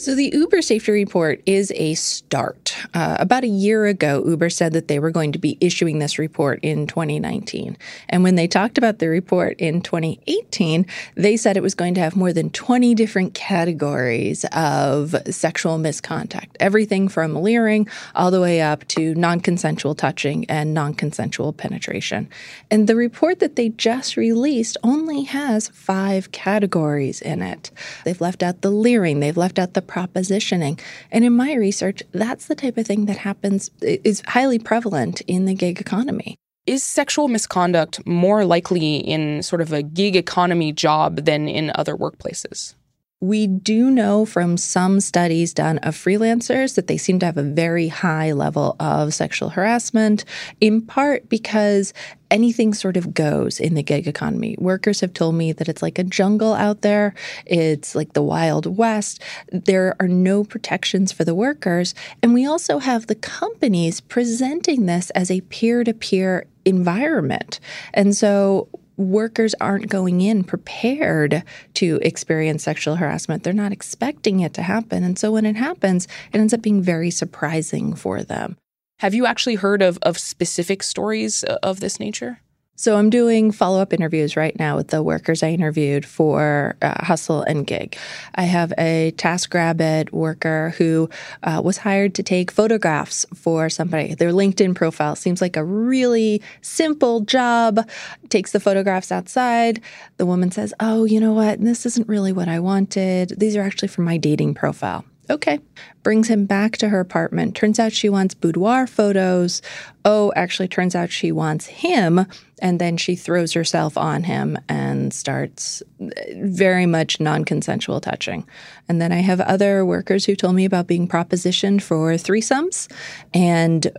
So, 0.00 0.14
the 0.14 0.30
Uber 0.32 0.62
safety 0.62 0.92
report 0.92 1.42
is 1.44 1.70
a 1.76 1.92
start. 1.92 2.74
Uh, 2.94 3.18
about 3.20 3.44
a 3.44 3.48
year 3.48 3.84
ago, 3.84 4.24
Uber 4.26 4.48
said 4.48 4.72
that 4.72 4.88
they 4.88 4.98
were 4.98 5.10
going 5.10 5.32
to 5.32 5.38
be 5.38 5.58
issuing 5.60 5.98
this 5.98 6.18
report 6.18 6.58
in 6.62 6.86
2019. 6.86 7.76
And 8.08 8.22
when 8.22 8.34
they 8.34 8.48
talked 8.48 8.78
about 8.78 8.98
the 8.98 9.08
report 9.08 9.60
in 9.60 9.82
2018, 9.82 10.86
they 11.16 11.36
said 11.36 11.58
it 11.58 11.62
was 11.62 11.74
going 11.74 11.92
to 11.96 12.00
have 12.00 12.16
more 12.16 12.32
than 12.32 12.48
20 12.48 12.94
different 12.94 13.34
categories 13.34 14.46
of 14.52 15.14
sexual 15.28 15.76
misconduct 15.76 16.56
everything 16.60 17.06
from 17.06 17.34
leering 17.34 17.86
all 18.14 18.30
the 18.30 18.40
way 18.40 18.62
up 18.62 18.88
to 18.88 19.14
non 19.16 19.40
consensual 19.40 19.94
touching 19.94 20.46
and 20.48 20.72
non 20.72 20.94
consensual 20.94 21.52
penetration. 21.52 22.26
And 22.70 22.86
the 22.86 22.96
report 22.96 23.40
that 23.40 23.56
they 23.56 23.68
just 23.68 24.16
released 24.16 24.78
only 24.82 25.24
has 25.24 25.68
five 25.68 26.32
categories 26.32 27.20
in 27.20 27.42
it. 27.42 27.70
They've 28.06 28.20
left 28.20 28.42
out 28.42 28.62
the 28.62 28.70
leering, 28.70 29.20
they've 29.20 29.36
left 29.36 29.58
out 29.58 29.74
the 29.74 29.89
propositioning. 29.90 30.80
And 31.10 31.24
in 31.24 31.34
my 31.34 31.54
research, 31.54 32.02
that's 32.12 32.46
the 32.46 32.54
type 32.54 32.78
of 32.78 32.86
thing 32.86 33.06
that 33.06 33.18
happens, 33.18 33.70
is 33.82 34.22
highly 34.26 34.58
prevalent 34.58 35.20
in 35.22 35.44
the 35.46 35.54
gig 35.54 35.80
economy. 35.80 36.36
Is 36.66 36.82
sexual 36.82 37.28
misconduct 37.28 38.06
more 38.06 38.44
likely 38.44 38.96
in 38.96 39.42
sort 39.42 39.60
of 39.60 39.72
a 39.72 39.82
gig 39.82 40.14
economy 40.14 40.72
job 40.72 41.24
than 41.24 41.48
in 41.48 41.72
other 41.74 41.96
workplaces? 41.96 42.74
We 43.22 43.46
do 43.46 43.90
know 43.90 44.24
from 44.24 44.56
some 44.56 44.98
studies 44.98 45.52
done 45.52 45.76
of 45.78 45.94
freelancers 45.94 46.74
that 46.76 46.86
they 46.86 46.96
seem 46.96 47.18
to 47.18 47.26
have 47.26 47.36
a 47.36 47.42
very 47.42 47.88
high 47.88 48.32
level 48.32 48.76
of 48.80 49.12
sexual 49.12 49.50
harassment, 49.50 50.24
in 50.58 50.80
part 50.80 51.28
because 51.28 51.92
anything 52.30 52.72
sort 52.72 52.96
of 52.96 53.12
goes 53.12 53.60
in 53.60 53.74
the 53.74 53.82
gig 53.82 54.08
economy. 54.08 54.56
Workers 54.58 55.00
have 55.00 55.12
told 55.12 55.34
me 55.34 55.52
that 55.52 55.68
it's 55.68 55.82
like 55.82 55.98
a 55.98 56.04
jungle 56.04 56.54
out 56.54 56.80
there, 56.80 57.14
it's 57.44 57.94
like 57.94 58.14
the 58.14 58.22
Wild 58.22 58.64
West. 58.78 59.20
There 59.52 59.96
are 60.00 60.08
no 60.08 60.42
protections 60.42 61.12
for 61.12 61.24
the 61.24 61.34
workers. 61.34 61.94
And 62.22 62.32
we 62.32 62.46
also 62.46 62.78
have 62.78 63.06
the 63.06 63.14
companies 63.16 64.00
presenting 64.00 64.86
this 64.86 65.10
as 65.10 65.30
a 65.30 65.42
peer 65.42 65.84
to 65.84 65.92
peer 65.92 66.46
environment. 66.64 67.60
And 67.92 68.16
so 68.16 68.68
workers 69.00 69.54
aren't 69.60 69.88
going 69.88 70.20
in 70.20 70.44
prepared 70.44 71.42
to 71.74 71.98
experience 72.02 72.62
sexual 72.62 72.96
harassment. 72.96 73.42
They're 73.42 73.52
not 73.52 73.72
expecting 73.72 74.40
it 74.40 74.54
to 74.54 74.62
happen. 74.62 75.02
And 75.02 75.18
so 75.18 75.32
when 75.32 75.46
it 75.46 75.56
happens, 75.56 76.06
it 76.32 76.38
ends 76.38 76.52
up 76.52 76.62
being 76.62 76.82
very 76.82 77.10
surprising 77.10 77.94
for 77.94 78.22
them. 78.22 78.56
Have 79.00 79.14
you 79.14 79.24
actually 79.24 79.54
heard 79.54 79.80
of, 79.80 79.98
of 80.02 80.18
specific 80.18 80.82
stories 80.82 81.42
uh, 81.42 81.58
of 81.62 81.80
this 81.80 81.98
nature? 81.98 82.40
So 82.80 82.96
I'm 82.96 83.10
doing 83.10 83.52
follow 83.52 83.78
up 83.82 83.92
interviews 83.92 84.38
right 84.38 84.58
now 84.58 84.74
with 84.74 84.88
the 84.88 85.02
workers 85.02 85.42
I 85.42 85.50
interviewed 85.50 86.06
for 86.06 86.76
uh, 86.80 87.04
Hustle 87.04 87.42
and 87.42 87.66
Gig. 87.66 87.94
I 88.36 88.44
have 88.44 88.72
a 88.78 89.12
TaskRabbit 89.18 90.12
worker 90.12 90.72
who 90.78 91.10
uh, 91.42 91.60
was 91.62 91.76
hired 91.76 92.14
to 92.14 92.22
take 92.22 92.50
photographs 92.50 93.26
for 93.34 93.68
somebody. 93.68 94.14
Their 94.14 94.32
LinkedIn 94.32 94.74
profile 94.74 95.14
seems 95.14 95.42
like 95.42 95.58
a 95.58 95.62
really 95.64 96.40
simple 96.62 97.20
job. 97.20 97.86
Takes 98.30 98.52
the 98.52 98.60
photographs 98.60 99.12
outside. 99.12 99.82
The 100.16 100.24
woman 100.24 100.50
says, 100.50 100.72
"Oh, 100.80 101.04
you 101.04 101.20
know 101.20 101.34
what? 101.34 101.60
This 101.60 101.84
isn't 101.84 102.08
really 102.08 102.32
what 102.32 102.48
I 102.48 102.60
wanted. 102.60 103.38
These 103.38 103.56
are 103.56 103.62
actually 103.62 103.88
for 103.88 104.00
my 104.00 104.16
dating 104.16 104.54
profile." 104.54 105.04
Okay. 105.30 105.60
Brings 106.02 106.28
him 106.28 106.44
back 106.44 106.76
to 106.78 106.88
her 106.88 106.98
apartment. 106.98 107.54
Turns 107.54 107.78
out 107.78 107.92
she 107.92 108.08
wants 108.08 108.34
boudoir 108.34 108.88
photos. 108.88 109.62
Oh, 110.04 110.32
actually, 110.34 110.66
turns 110.66 110.96
out 110.96 111.10
she 111.10 111.30
wants 111.30 111.66
him. 111.66 112.26
And 112.60 112.80
then 112.80 112.96
she 112.96 113.16
throws 113.16 113.52
herself 113.52 113.96
on 113.96 114.22
him 114.22 114.58
and 114.68 115.12
starts 115.12 115.82
uh, 116.00 116.06
very 116.36 116.86
much 116.86 117.20
non 117.20 117.44
consensual 117.44 118.00
touching. 118.00 118.46
And 118.88 119.00
then 119.00 119.12
I 119.12 119.18
have 119.18 119.40
other 119.40 119.84
workers 119.84 120.24
who 120.24 120.36
told 120.36 120.54
me 120.54 120.64
about 120.64 120.86
being 120.86 121.08
propositioned 121.08 121.82
for 121.82 122.12
threesomes 122.12 122.90
and 123.34 123.90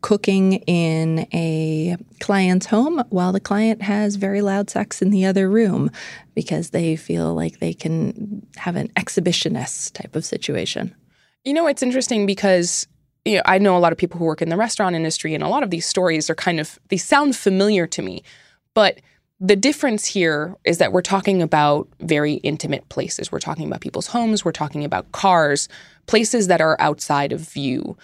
cooking 0.00 0.54
in 0.66 1.26
a 1.32 1.96
client's 2.20 2.66
home 2.66 3.02
while 3.10 3.32
the 3.32 3.40
client 3.40 3.82
has 3.82 4.16
very 4.16 4.40
loud 4.40 4.70
sex 4.70 5.00
in 5.02 5.10
the 5.10 5.24
other 5.24 5.48
room 5.48 5.90
because 6.34 6.70
they 6.70 6.96
feel 6.96 7.34
like 7.34 7.58
they 7.58 7.74
can 7.74 8.46
have 8.56 8.76
an 8.76 8.88
exhibitionist 8.88 9.92
type 9.92 10.14
of 10.16 10.24
situation. 10.24 10.94
You 11.44 11.54
know, 11.54 11.66
it's 11.66 11.82
interesting 11.82 12.26
because 12.26 12.86
you 13.28 13.36
know, 13.36 13.42
I 13.44 13.58
know 13.58 13.76
a 13.76 13.78
lot 13.78 13.92
of 13.92 13.98
people 13.98 14.18
who 14.18 14.24
work 14.24 14.42
in 14.42 14.48
the 14.48 14.56
restaurant 14.56 14.96
industry, 14.96 15.34
and 15.34 15.44
a 15.44 15.48
lot 15.48 15.62
of 15.62 15.70
these 15.70 15.86
stories 15.86 16.30
are 16.30 16.34
kind 16.34 16.58
of 16.58 16.78
they 16.88 16.96
sound 16.96 17.36
familiar 17.36 17.86
to 17.86 18.02
me, 18.02 18.22
but 18.74 19.00
the 19.40 19.56
difference 19.56 20.04
here 20.04 20.56
is 20.64 20.78
that 20.78 20.92
we're 20.92 21.02
talking 21.02 21.42
about 21.42 21.88
very 22.00 22.34
intimate 22.34 22.88
places. 22.88 23.30
We're 23.30 23.38
talking 23.38 23.66
about 23.66 23.80
people's 23.80 24.08
homes. 24.08 24.44
We're 24.44 24.50
talking 24.50 24.84
about 24.84 25.12
cars, 25.12 25.68
places 26.06 26.48
that 26.48 26.60
are 26.60 26.76
outside 26.80 27.32
of 27.32 27.40
view. 27.40 27.96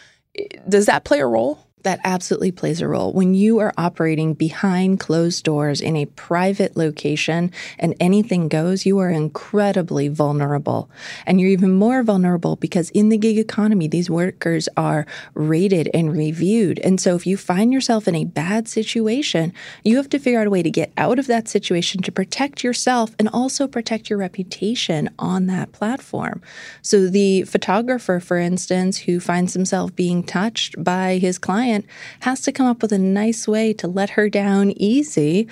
Does 0.69 0.87
that 0.87 1.05
play 1.05 1.21
a 1.21 1.27
role? 1.27 1.59
That 1.85 2.01
absolutely 2.05 2.51
plays 2.51 2.81
a 2.81 2.89
role. 2.89 3.13
When 3.13 3.35
you 3.35 3.61
are 3.61 3.73
operating 3.79 4.35
behind 4.35 5.01
closed 5.01 5.45
doors 5.45 5.81
in 5.81 5.97
a 5.97 6.07
private 6.07 6.77
location 6.77 7.53
and 7.79 7.95
anything 8.01 8.49
goes, 8.49 8.85
you 8.85 8.99
are 8.99 9.11
incredibly 9.11 10.09
vulnerable. 10.09 10.91
And 11.27 11.41
you're 11.41 11.51
even 11.51 11.73
more 11.73 12.03
vulnerable 12.03 12.57
because 12.57 12.91
in 12.91 13.09
the 13.09 13.19
gig 13.19 13.39
economy, 13.39 13.87
these 13.87 14.11
workers 14.11 14.69
are 14.77 15.07
rated 15.35 15.89
and 15.95 16.13
reviewed. 16.13 16.79
And 16.81 17.01
so 17.01 17.15
if 17.15 17.27
you 17.27 17.37
find 17.37 17.73
yourself 17.73 18.09
in 18.09 18.15
a 18.15 18.25
bad 18.25 18.67
situation, 18.67 19.53
you 19.85 19.97
have 19.97 20.09
to 20.11 20.19
figure 20.19 20.41
out 20.41 20.47
a 20.47 20.51
way 20.51 20.63
to 20.63 20.71
get 20.71 20.93
out 20.97 21.19
of 21.19 21.27
that 21.27 21.49
situation 21.49 22.03
to 22.03 22.13
protect 22.13 22.65
yourself 22.65 23.15
and 23.19 23.29
also 23.29 23.69
protect 23.69 24.09
your 24.09 24.19
reputation 24.19 25.11
on 25.19 25.47
that 25.47 25.73
platform. 25.73 26.43
So 26.83 27.09
the 27.09 27.43
photographer, 27.45 28.21
for 28.21 28.39
instance, 28.39 28.99
who 28.99 29.21
finds 29.21 29.53
himself 29.53 29.95
being 29.95 30.23
touched 30.23 30.83
by 30.83 31.19
his 31.19 31.39
client, 31.39 31.74
client 31.75 31.87
has 32.21 32.41
to 32.43 32.53
come 32.53 32.67
up 32.67 32.83
with 32.83 32.93
a 32.93 32.99
nice 32.99 33.49
way 33.49 33.73
to 33.75 33.87
let 33.87 34.11
her 34.11 34.29
down 34.29 34.71
easy 34.73 35.49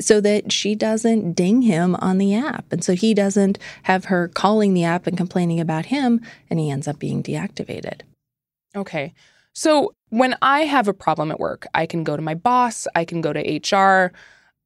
so 0.00 0.20
that 0.20 0.52
she 0.52 0.74
doesn't 0.74 1.32
ding 1.32 1.62
him 1.62 1.94
on 1.96 2.18
the 2.18 2.34
app. 2.34 2.72
And 2.72 2.82
so 2.82 2.94
he 2.94 3.14
doesn't 3.14 3.58
have 3.84 4.06
her 4.06 4.28
calling 4.28 4.74
the 4.74 4.84
app 4.84 5.06
and 5.06 5.16
complaining 5.16 5.60
about 5.60 5.86
him, 5.86 6.20
and 6.50 6.58
he 6.58 6.70
ends 6.70 6.88
up 6.88 6.98
being 6.98 7.22
deactivated. 7.22 8.02
Okay. 8.74 9.14
So 9.54 9.94
when 10.10 10.36
I 10.42 10.60
have 10.60 10.88
a 10.88 10.94
problem 10.94 11.30
at 11.30 11.40
work, 11.40 11.66
I 11.74 11.86
can 11.86 12.04
go 12.04 12.16
to 12.16 12.22
my 12.22 12.34
boss, 12.34 12.86
I 12.94 13.04
can 13.04 13.20
go 13.20 13.32
to 13.32 13.40
HR. 13.40 14.12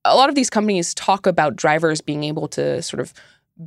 A 0.04 0.16
lot 0.16 0.28
of 0.28 0.34
these 0.34 0.50
companies 0.50 0.94
talk 0.94 1.26
about 1.26 1.56
drivers 1.56 2.00
being 2.00 2.24
able 2.24 2.48
to 2.48 2.82
sort 2.82 3.00
of 3.00 3.12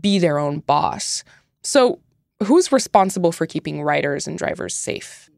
be 0.02 0.20
their 0.20 0.38
own 0.40 0.60
boss. 0.60 1.24
So, 1.64 2.00
who's 2.44 2.74
responsible 2.74 3.32
for 3.32 3.46
keeping 3.46 3.82
riders 3.82 4.28
and 4.28 4.38
drivers 4.38 4.74
safe? 4.74 5.30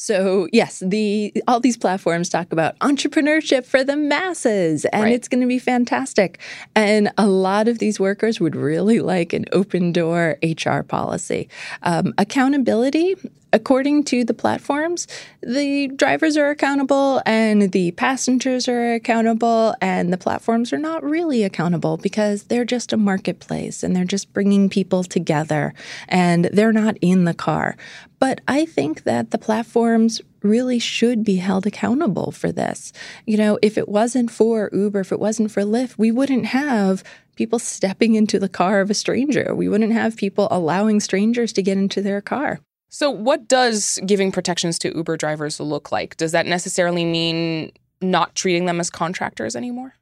So 0.00 0.46
yes, 0.52 0.80
the 0.86 1.32
all 1.48 1.58
these 1.58 1.76
platforms 1.76 2.28
talk 2.28 2.52
about 2.52 2.78
entrepreneurship 2.78 3.66
for 3.66 3.82
the 3.82 3.96
masses, 3.96 4.84
and 4.86 5.02
right. 5.02 5.12
it's 5.12 5.26
going 5.26 5.40
to 5.40 5.46
be 5.46 5.58
fantastic. 5.58 6.38
And 6.76 7.10
a 7.18 7.26
lot 7.26 7.66
of 7.66 7.80
these 7.80 7.98
workers 7.98 8.38
would 8.38 8.54
really 8.54 9.00
like 9.00 9.32
an 9.32 9.46
open 9.50 9.92
door 9.92 10.38
HR 10.40 10.82
policy, 10.82 11.48
um, 11.82 12.14
accountability. 12.16 13.16
According 13.52 14.04
to 14.04 14.24
the 14.24 14.34
platforms, 14.34 15.06
the 15.40 15.88
drivers 15.88 16.36
are 16.36 16.50
accountable 16.50 17.22
and 17.24 17.72
the 17.72 17.92
passengers 17.92 18.68
are 18.68 18.94
accountable, 18.94 19.74
and 19.80 20.12
the 20.12 20.18
platforms 20.18 20.72
are 20.72 20.78
not 20.78 21.02
really 21.02 21.42
accountable 21.44 21.96
because 21.96 22.44
they're 22.44 22.64
just 22.64 22.92
a 22.92 22.96
marketplace 22.96 23.82
and 23.82 23.96
they're 23.96 24.04
just 24.04 24.32
bringing 24.32 24.68
people 24.68 25.02
together 25.02 25.72
and 26.08 26.44
they're 26.46 26.72
not 26.72 26.96
in 27.00 27.24
the 27.24 27.34
car. 27.34 27.76
But 28.18 28.40
I 28.46 28.66
think 28.66 29.04
that 29.04 29.30
the 29.30 29.38
platforms 29.38 30.20
really 30.42 30.78
should 30.78 31.24
be 31.24 31.36
held 31.36 31.66
accountable 31.66 32.30
for 32.32 32.52
this. 32.52 32.92
You 33.26 33.38
know, 33.38 33.58
if 33.62 33.78
it 33.78 33.88
wasn't 33.88 34.30
for 34.30 34.70
Uber, 34.72 35.00
if 35.00 35.12
it 35.12 35.20
wasn't 35.20 35.50
for 35.50 35.62
Lyft, 35.62 35.96
we 35.98 36.10
wouldn't 36.10 36.46
have 36.46 37.02
people 37.36 37.58
stepping 37.58 38.14
into 38.14 38.38
the 38.38 38.48
car 38.48 38.80
of 38.80 38.90
a 38.90 38.94
stranger. 38.94 39.54
We 39.54 39.68
wouldn't 39.68 39.92
have 39.92 40.16
people 40.16 40.48
allowing 40.50 41.00
strangers 41.00 41.52
to 41.54 41.62
get 41.62 41.78
into 41.78 42.02
their 42.02 42.20
car. 42.20 42.60
So, 42.90 43.10
what 43.10 43.48
does 43.48 43.98
giving 44.06 44.32
protections 44.32 44.78
to 44.80 44.94
Uber 44.94 45.16
drivers 45.16 45.60
look 45.60 45.92
like? 45.92 46.16
Does 46.16 46.32
that 46.32 46.46
necessarily 46.46 47.04
mean 47.04 47.72
not 48.00 48.34
treating 48.34 48.64
them 48.64 48.80
as 48.80 48.90
contractors 48.90 49.54
anymore? 49.54 49.94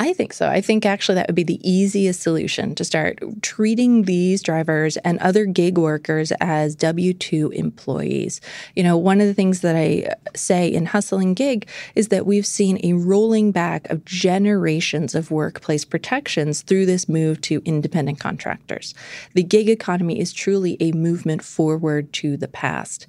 I 0.00 0.14
think 0.14 0.32
so. 0.32 0.48
I 0.48 0.62
think 0.62 0.86
actually 0.86 1.16
that 1.16 1.28
would 1.28 1.36
be 1.36 1.42
the 1.42 1.60
easiest 1.62 2.22
solution 2.22 2.74
to 2.76 2.86
start 2.86 3.18
treating 3.42 4.04
these 4.04 4.42
drivers 4.42 4.96
and 4.96 5.18
other 5.18 5.44
gig 5.44 5.76
workers 5.76 6.32
as 6.40 6.74
W 6.76 7.12
2 7.12 7.50
employees. 7.50 8.40
You 8.74 8.82
know, 8.82 8.96
one 8.96 9.20
of 9.20 9.26
the 9.26 9.34
things 9.34 9.60
that 9.60 9.76
I 9.76 10.14
say 10.34 10.68
in 10.68 10.86
Hustle 10.86 11.18
and 11.18 11.36
Gig 11.36 11.68
is 11.94 12.08
that 12.08 12.24
we've 12.24 12.46
seen 12.46 12.80
a 12.82 12.94
rolling 12.94 13.52
back 13.52 13.90
of 13.90 14.02
generations 14.06 15.14
of 15.14 15.30
workplace 15.30 15.84
protections 15.84 16.62
through 16.62 16.86
this 16.86 17.06
move 17.06 17.42
to 17.42 17.60
independent 17.66 18.18
contractors. 18.18 18.94
The 19.34 19.42
gig 19.42 19.68
economy 19.68 20.18
is 20.18 20.32
truly 20.32 20.78
a 20.80 20.92
movement 20.92 21.44
forward 21.44 22.10
to 22.14 22.38
the 22.38 22.48
past 22.48 23.06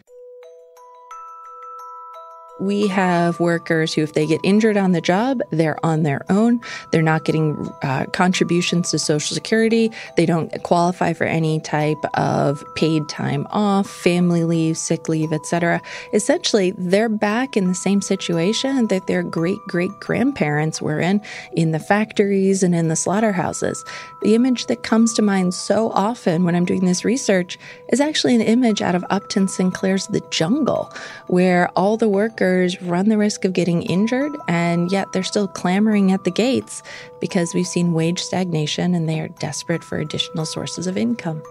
we 2.62 2.88
have 2.88 3.40
workers 3.40 3.94
who, 3.94 4.04
if 4.04 4.14
they 4.14 4.28
get 4.28 4.40
injured 4.44 4.78
on 4.78 4.92
the 4.92 5.02
job, 5.02 5.42
they're 5.50 5.84
on 5.84 6.04
their 6.04 6.24
own. 6.30 6.62
They're 6.92 7.02
not 7.02 7.24
getting 7.26 7.68
uh, 7.82 8.06
contributions 8.14 8.92
to 8.92 9.00
Social 9.00 9.34
Security. 9.34 9.92
They 10.16 10.28
don't 10.28 10.52
qualify 10.62 11.14
for 11.14 11.24
any 11.24 11.60
type 11.60 11.98
of 12.14 12.64
paid 12.76 13.10
time 13.10 13.48
off, 13.50 13.90
family 13.90 14.44
leave, 14.44 14.78
sick 14.78 15.10
leave, 15.10 15.34
etc. 15.34 15.82
Essentially, 16.14 16.72
they're 16.78 17.10
back 17.10 17.58
in 17.58 17.68
the 17.68 17.74
same 17.74 18.00
situation 18.00 18.88
that 18.88 19.08
their 19.08 19.24
great 19.24 19.60
great 19.68 19.92
grandparents 20.00 20.82
were 20.82 21.00
in, 21.00 21.20
in 21.54 21.72
the 21.72 21.80
factories 21.80 22.62
and 22.62 22.76
in 22.76 22.90
the 22.90 22.96
slaughterhouses. 22.96 23.84
The 24.22 24.36
image 24.36 24.68
that 24.68 24.84
comes 24.84 25.14
to 25.16 25.24
mind 25.24 25.56
so 25.56 25.90
often 25.92 26.44
when 26.44 26.56
I'm 26.56 26.66
doing 26.66 26.86
this 26.86 27.04
research 27.04 27.58
is 27.90 28.00
actually 28.00 28.36
an 28.36 28.42
image 28.42 28.84
out 28.84 28.94
of 28.94 29.04
Upton 29.10 29.48
Sinclair's 29.48 30.06
The 30.08 30.22
Jungle, 30.30 30.94
where 31.26 31.70
all 31.70 31.98
the 31.98 32.08
workers 32.08 32.51
workers 32.52 32.82
run 32.82 33.08
the 33.08 33.18
risk 33.18 33.46
of 33.46 33.54
getting 33.54 33.82
injured, 33.84 34.36
and 34.48 34.92
yet 34.92 35.08
they're 35.14 35.24
still 35.24 35.48
clamoring 35.48 36.12
at 36.12 36.26
the 36.26 36.32
gates 36.32 36.84
because 37.22 37.54
we've 37.54 37.68
seen 37.68 37.94
wage 37.94 38.20
stagnation 38.20 38.94
and 38.94 39.08
they 39.08 39.22
are 39.22 39.30
desperate 39.40 39.84
for 39.84 40.00
additional 40.00 40.46
sources 40.46 40.86
of 40.86 40.98
income. 40.98 41.42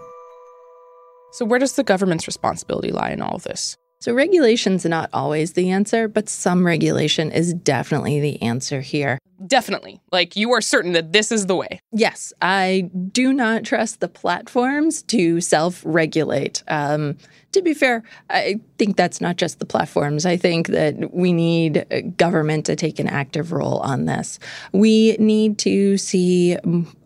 So, 1.31 1.43
where 1.43 1.59
does 1.59 1.73
the 1.73 1.83
government's 1.83 2.27
responsibility 2.27 2.91
lie 2.91 3.11
in 3.11 3.21
all 3.21 3.35
of 3.35 3.43
this? 3.43 3.77
So, 3.99 4.13
regulation's 4.13 4.85
not 4.85 5.09
always 5.11 5.53
the 5.53 5.71
answer, 5.71 6.07
but 6.07 6.29
some 6.29 6.65
regulation 6.65 7.31
is 7.31 7.53
definitely 7.53 8.19
the 8.19 8.39
answer 8.41 8.81
here. 8.81 9.17
Definitely. 9.47 9.99
Like 10.11 10.35
you 10.35 10.51
are 10.51 10.61
certain 10.61 10.91
that 10.91 11.13
this 11.13 11.31
is 11.31 11.47
the 11.47 11.55
way. 11.55 11.79
Yes, 11.91 12.31
I 12.43 12.91
do 13.11 13.33
not 13.33 13.63
trust 13.63 14.01
the 14.01 14.07
platforms 14.07 15.01
to 15.03 15.41
self 15.41 15.81
regulate. 15.83 16.63
Um, 16.67 17.17
to 17.51 17.61
be 17.61 17.73
fair, 17.73 18.03
I 18.29 18.59
think 18.77 18.95
that's 18.95 19.21
not 19.21 19.35
just 19.35 19.59
the 19.59 19.65
platforms. 19.65 20.25
I 20.25 20.37
think 20.37 20.67
that 20.67 21.13
we 21.13 21.33
need 21.33 22.15
government 22.17 22.65
to 22.67 22.75
take 22.75 22.99
an 22.99 23.07
active 23.07 23.51
role 23.51 23.79
on 23.79 24.05
this. 24.05 24.39
We 24.71 25.17
need 25.17 25.57
to 25.59 25.97
see 25.97 26.57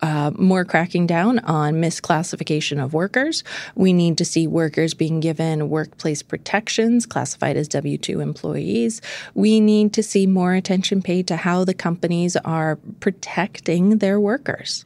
uh, 0.01 0.31
more 0.37 0.65
cracking 0.65 1.07
down 1.07 1.39
on 1.39 1.75
misclassification 1.75 2.83
of 2.83 2.93
workers. 2.93 3.43
We 3.75 3.93
need 3.93 4.17
to 4.19 4.25
see 4.25 4.47
workers 4.47 4.93
being 4.93 5.19
given 5.19 5.69
workplace 5.69 6.21
protections 6.21 7.05
classified 7.05 7.57
as 7.57 7.67
W 7.69 7.97
2 7.97 8.19
employees. 8.19 9.01
We 9.33 9.59
need 9.59 9.93
to 9.93 10.03
see 10.03 10.27
more 10.27 10.53
attention 10.53 11.01
paid 11.01 11.27
to 11.27 11.37
how 11.37 11.65
the 11.65 11.73
companies 11.73 12.35
are 12.37 12.77
protecting 12.99 13.97
their 13.97 14.19
workers. 14.19 14.85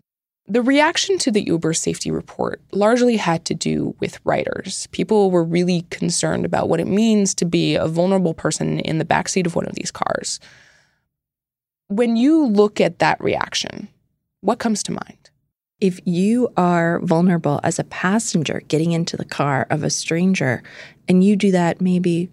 The 0.52 0.64
reaction 0.64 1.20
to 1.20 1.32
the 1.32 1.44
Uber 1.44 1.76
safety 1.76 2.10
report 2.10 2.60
largely 2.72 3.18
had 3.18 3.46
to 3.46 3.54
do 3.54 3.96
with 4.00 4.20
riders. 4.24 4.88
People 4.88 5.30
were 5.30 5.44
really 5.44 5.86
concerned 5.92 6.44
about 6.44 6.70
what 6.70 6.80
it 6.80 6.88
means 6.88 7.36
to 7.36 7.46
be 7.46 7.76
a 7.76 7.88
vulnerable 7.88 8.34
person 8.34 8.80
in 8.80 8.98
the 8.98 9.06
backseat 9.06 9.46
of 9.46 9.56
one 9.56 9.68
of 9.68 9.76
these 9.76 9.92
cars. 9.92 10.40
When 11.88 12.18
you 12.18 12.48
look 12.48 12.82
at 12.82 12.98
that 12.98 13.22
reaction, 13.24 13.90
what 14.42 14.58
comes 14.58 14.82
to 14.84 14.92
mind? 14.92 15.30
If 15.80 16.00
you 16.06 16.50
are 16.58 17.00
vulnerable 17.02 17.60
as 17.64 17.78
a 17.78 17.84
passenger 17.84 18.64
getting 18.68 18.92
into 18.92 19.16
the 19.16 19.26
car 19.26 19.68
of 19.70 19.84
a 19.84 19.92
stranger, 19.92 20.64
and 21.08 21.24
you 21.24 21.36
do 21.36 21.52
that 21.52 21.80
maybe 21.80 22.28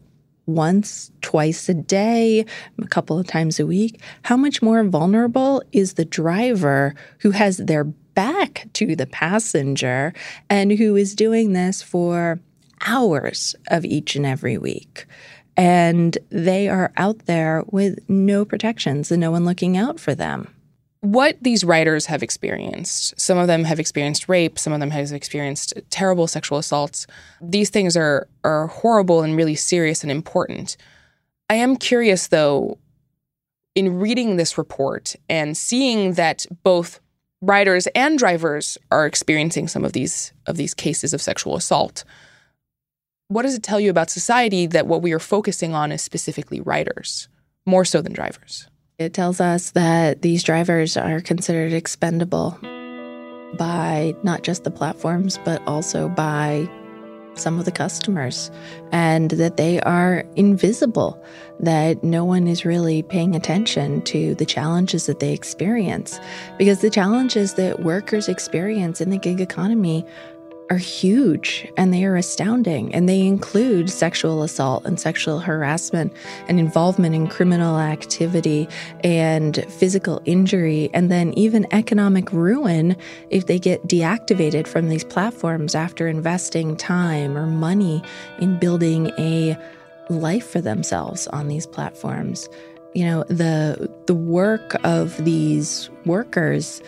once, 0.47 1.13
twice 1.21 1.69
a 1.69 1.75
day, 1.75 2.47
a 2.81 2.87
couple 2.87 3.19
of 3.19 3.27
times 3.27 3.61
a 3.61 3.67
week, 3.67 4.01
how 4.23 4.39
much 4.39 4.63
more 4.63 4.83
vulnerable 4.85 5.63
is 5.73 5.95
the 5.95 6.05
driver 6.07 6.95
who 7.19 7.33
has 7.33 7.59
their 7.59 7.93
back 8.17 8.67
to 8.73 8.97
the 8.97 9.07
passenger 9.07 10.13
and 10.51 10.73
who 10.73 10.97
is 10.97 11.15
doing 11.15 11.53
this 11.53 11.83
for 11.83 12.41
hours 12.85 13.55
of 13.69 13.85
each 13.85 14.17
and 14.17 14.27
every 14.27 14.59
week. 14.59 15.07
And 15.57 16.19
they 16.31 16.69
are 16.69 16.93
out 16.97 17.27
there 17.27 17.63
with 17.69 17.99
no 18.09 18.45
protections 18.45 19.13
and 19.13 19.21
no 19.21 19.31
one 19.31 19.45
looking 19.45 19.77
out 19.77 20.01
for 20.01 20.15
them. 20.15 20.49
What 21.01 21.37
these 21.41 21.63
writers 21.63 22.07
have 22.07 22.23
experienced, 22.23 23.19
some 23.21 23.39
of 23.39 23.47
them 23.47 23.65
have 23.65 23.79
experienced 23.79 24.29
rape, 24.29 24.59
some 24.59 24.73
of 24.73 24.81
them 24.81 24.91
have 24.91 25.13
experienced 25.13 25.75
terrible 25.91 26.27
sexual 26.27 26.59
assaults. 26.59 27.07
These 27.41 27.71
things 27.71 27.97
are, 27.97 28.27
are 28.43 28.67
horrible 28.67 29.23
and 29.23 29.37
really 29.37 29.55
serious 29.55 30.03
and 30.03 30.11
important. 30.11 30.77
I 31.49 31.55
am 31.55 31.77
curious, 31.77 32.29
though, 32.29 32.79
in 33.75 34.01
reading 34.01 34.37
this 34.37 34.59
report 34.59 35.15
and 35.29 35.57
seeing 35.57 36.15
that 36.15 36.45
both 36.65 36.99
riders 37.47 37.87
and 37.95 38.19
drivers 38.19 38.77
are 38.91 39.07
experiencing 39.07 39.69
some 39.69 39.85
of 39.85 39.93
these 39.93 40.33
of 40.47 40.57
these 40.57 40.75
cases 40.75 41.15
of 41.15 41.23
sexual 41.23 41.57
assault. 41.57 42.05
What 43.29 43.43
does 43.43 43.55
it 43.55 43.63
tell 43.63 43.81
you 43.81 43.91
about 43.91 44.11
society 44.11 44.67
that 44.67 44.87
what 44.87 45.03
we 45.03 45.13
are 45.13 45.19
focusing 45.19 45.75
on 45.75 45.91
is 45.93 46.03
specifically 46.03 46.61
riders 46.61 47.29
more 47.65 47.85
so 47.85 48.01
than 48.01 48.13
drivers? 48.13 48.69
It 48.99 49.13
tells 49.15 49.41
us 49.41 49.73
that 49.73 50.23
these 50.23 50.43
drivers 50.43 50.97
are 50.97 51.21
considered 51.21 51.73
expendable 51.73 52.59
by 53.59 54.15
not 54.23 54.43
just 54.43 54.65
the 54.65 54.71
platforms, 54.71 55.39
but 55.45 55.63
also 55.67 56.09
by 56.09 56.69
some 57.39 57.59
of 57.59 57.65
the 57.65 57.73
customers 57.73 58.51
and 58.93 59.31
that 59.33 59.57
they 59.57 59.81
are 59.81 60.25
invisible, 60.37 61.23
that 61.61 62.03
no 62.03 62.25
one 62.25 62.47
is 62.47 62.65
really 62.65 63.03
paying 63.03 63.35
attention 63.35 64.03
to 64.03 64.35
the 64.35 64.47
challenges 64.47 65.07
that 65.07 65.21
they 65.21 65.33
experience. 65.33 66.19
Because 66.59 66.81
the 66.81 66.91
challenges 66.91 67.55
that 67.55 67.81
workers 67.81 68.29
experience 68.29 69.01
in 69.01 69.11
the 69.11 69.19
gig 69.19 69.41
economy 69.41 70.05
are 70.71 70.77
huge 70.77 71.67
and 71.77 71.93
they 71.93 72.05
are 72.05 72.17
astounding. 72.17 72.95
And 72.95 73.09
they 73.09 73.21
include 73.21 73.91
sexual 73.91 74.43
assault 74.43 74.85
and 74.85 74.99
sexual 74.99 75.39
harassment 75.39 76.13
and 76.49 76.59
involvement 76.59 77.15
in 77.15 77.29
criminal 77.29 77.79
activity 77.79 78.69
and 79.05 79.65
physical 79.69 80.21
injury, 80.25 80.91
and 80.93 81.11
then 81.11 81.33
even 81.35 81.67
economic 81.73 82.33
ruin 82.33 82.97
if 83.31 83.47
they 83.47 83.59
get 83.59 83.87
deactivated 83.87 84.67
from 84.67 84.89
these 84.89 85.05
platforms 85.05 85.75
after 85.75 86.09
investing 86.09 86.77
time 86.77 87.37
or 87.37 87.47
money 87.47 88.03
in 88.41 88.59
building 88.59 89.13
a 89.19 89.57
life 90.09 90.49
for 90.49 90.61
themselves 90.61 91.27
on 91.29 91.49
these 91.49 91.67
platforms. 91.67 92.49
You 92.95 93.05
know, 93.05 93.25
the 93.25 93.91
the 94.07 94.15
work 94.15 94.77
of 94.85 95.23
these 95.25 95.91
workers 96.07 96.81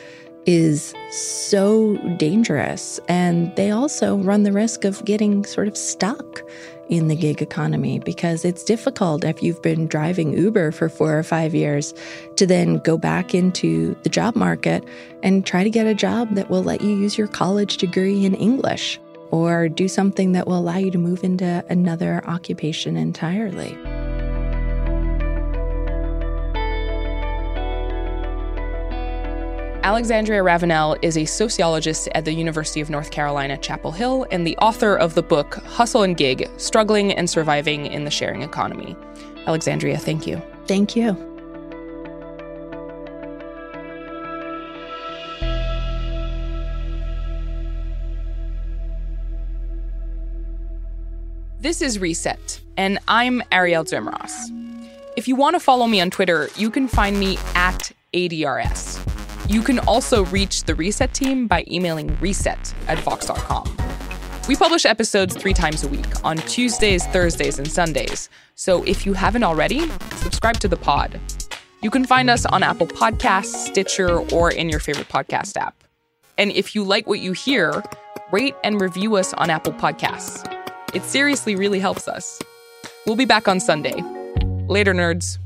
is 0.48 0.94
so 1.10 1.94
dangerous. 2.16 2.98
And 3.06 3.54
they 3.54 3.70
also 3.70 4.16
run 4.16 4.44
the 4.44 4.52
risk 4.52 4.86
of 4.86 5.04
getting 5.04 5.44
sort 5.44 5.68
of 5.68 5.76
stuck 5.76 6.40
in 6.88 7.08
the 7.08 7.16
gig 7.16 7.42
economy 7.42 7.98
because 7.98 8.46
it's 8.46 8.64
difficult 8.64 9.24
if 9.24 9.42
you've 9.42 9.60
been 9.60 9.86
driving 9.86 10.32
Uber 10.32 10.72
for 10.72 10.88
four 10.88 11.18
or 11.18 11.22
five 11.22 11.54
years 11.54 11.92
to 12.36 12.46
then 12.46 12.78
go 12.78 12.96
back 12.96 13.34
into 13.34 13.94
the 14.04 14.08
job 14.08 14.34
market 14.36 14.82
and 15.22 15.44
try 15.44 15.62
to 15.62 15.68
get 15.68 15.86
a 15.86 15.94
job 15.94 16.34
that 16.34 16.48
will 16.48 16.62
let 16.62 16.80
you 16.80 16.96
use 16.96 17.18
your 17.18 17.28
college 17.28 17.76
degree 17.76 18.24
in 18.24 18.34
English 18.34 18.98
or 19.30 19.68
do 19.68 19.86
something 19.86 20.32
that 20.32 20.46
will 20.46 20.58
allow 20.58 20.78
you 20.78 20.90
to 20.90 20.96
move 20.96 21.22
into 21.22 21.62
another 21.68 22.24
occupation 22.24 22.96
entirely. 22.96 23.76
Alexandria 29.88 30.42
Ravenelle 30.42 30.98
is 31.00 31.16
a 31.16 31.24
sociologist 31.24 32.10
at 32.14 32.26
the 32.26 32.32
University 32.34 32.82
of 32.82 32.90
North 32.90 33.10
Carolina, 33.10 33.56
Chapel 33.56 33.90
Hill, 33.90 34.26
and 34.30 34.46
the 34.46 34.54
author 34.58 34.94
of 34.94 35.14
the 35.14 35.22
book 35.22 35.54
Hustle 35.64 36.02
and 36.02 36.14
Gig 36.14 36.46
Struggling 36.58 37.10
and 37.14 37.30
Surviving 37.30 37.86
in 37.86 38.04
the 38.04 38.10
Sharing 38.10 38.42
Economy. 38.42 38.94
Alexandria, 39.46 39.96
thank 39.96 40.26
you. 40.26 40.42
Thank 40.66 40.94
you. 40.94 41.16
This 51.60 51.80
is 51.80 51.98
Reset, 51.98 52.60
and 52.76 52.98
I'm 53.08 53.40
Arielle 53.50 53.88
Duhaime-Ross. 53.88 54.50
If 55.16 55.26
you 55.26 55.34
want 55.34 55.54
to 55.54 55.60
follow 55.60 55.86
me 55.86 55.98
on 56.02 56.10
Twitter, 56.10 56.50
you 56.56 56.70
can 56.70 56.88
find 56.88 57.18
me 57.18 57.38
at 57.54 57.90
ADRS. 58.12 58.97
You 59.48 59.62
can 59.62 59.78
also 59.80 60.26
reach 60.26 60.64
the 60.64 60.74
Reset 60.74 61.14
team 61.14 61.46
by 61.46 61.64
emailing 61.70 62.14
reset 62.20 62.74
at 62.86 62.98
vox.com. 62.98 63.74
We 64.46 64.56
publish 64.56 64.84
episodes 64.84 65.34
three 65.34 65.54
times 65.54 65.82
a 65.84 65.88
week 65.88 66.22
on 66.22 66.36
Tuesdays, 66.36 67.06
Thursdays, 67.06 67.58
and 67.58 67.66
Sundays. 67.66 68.28
So 68.56 68.82
if 68.84 69.06
you 69.06 69.14
haven't 69.14 69.44
already, 69.44 69.88
subscribe 70.16 70.58
to 70.60 70.68
the 70.68 70.76
pod. 70.76 71.18
You 71.80 71.88
can 71.90 72.04
find 72.04 72.28
us 72.28 72.44
on 72.44 72.62
Apple 72.62 72.88
Podcasts, 72.88 73.68
Stitcher, 73.68 74.18
or 74.34 74.50
in 74.50 74.68
your 74.68 74.80
favorite 74.80 75.08
podcast 75.08 75.56
app. 75.56 75.82
And 76.36 76.52
if 76.52 76.74
you 76.74 76.84
like 76.84 77.06
what 77.06 77.20
you 77.20 77.32
hear, 77.32 77.82
rate 78.30 78.54
and 78.64 78.78
review 78.78 79.16
us 79.16 79.32
on 79.32 79.48
Apple 79.48 79.72
Podcasts. 79.72 80.44
It 80.92 81.04
seriously 81.04 81.56
really 81.56 81.78
helps 81.78 82.06
us. 82.06 82.38
We'll 83.06 83.16
be 83.16 83.24
back 83.24 83.48
on 83.48 83.60
Sunday. 83.60 84.02
Later, 84.66 84.92
nerds. 84.92 85.38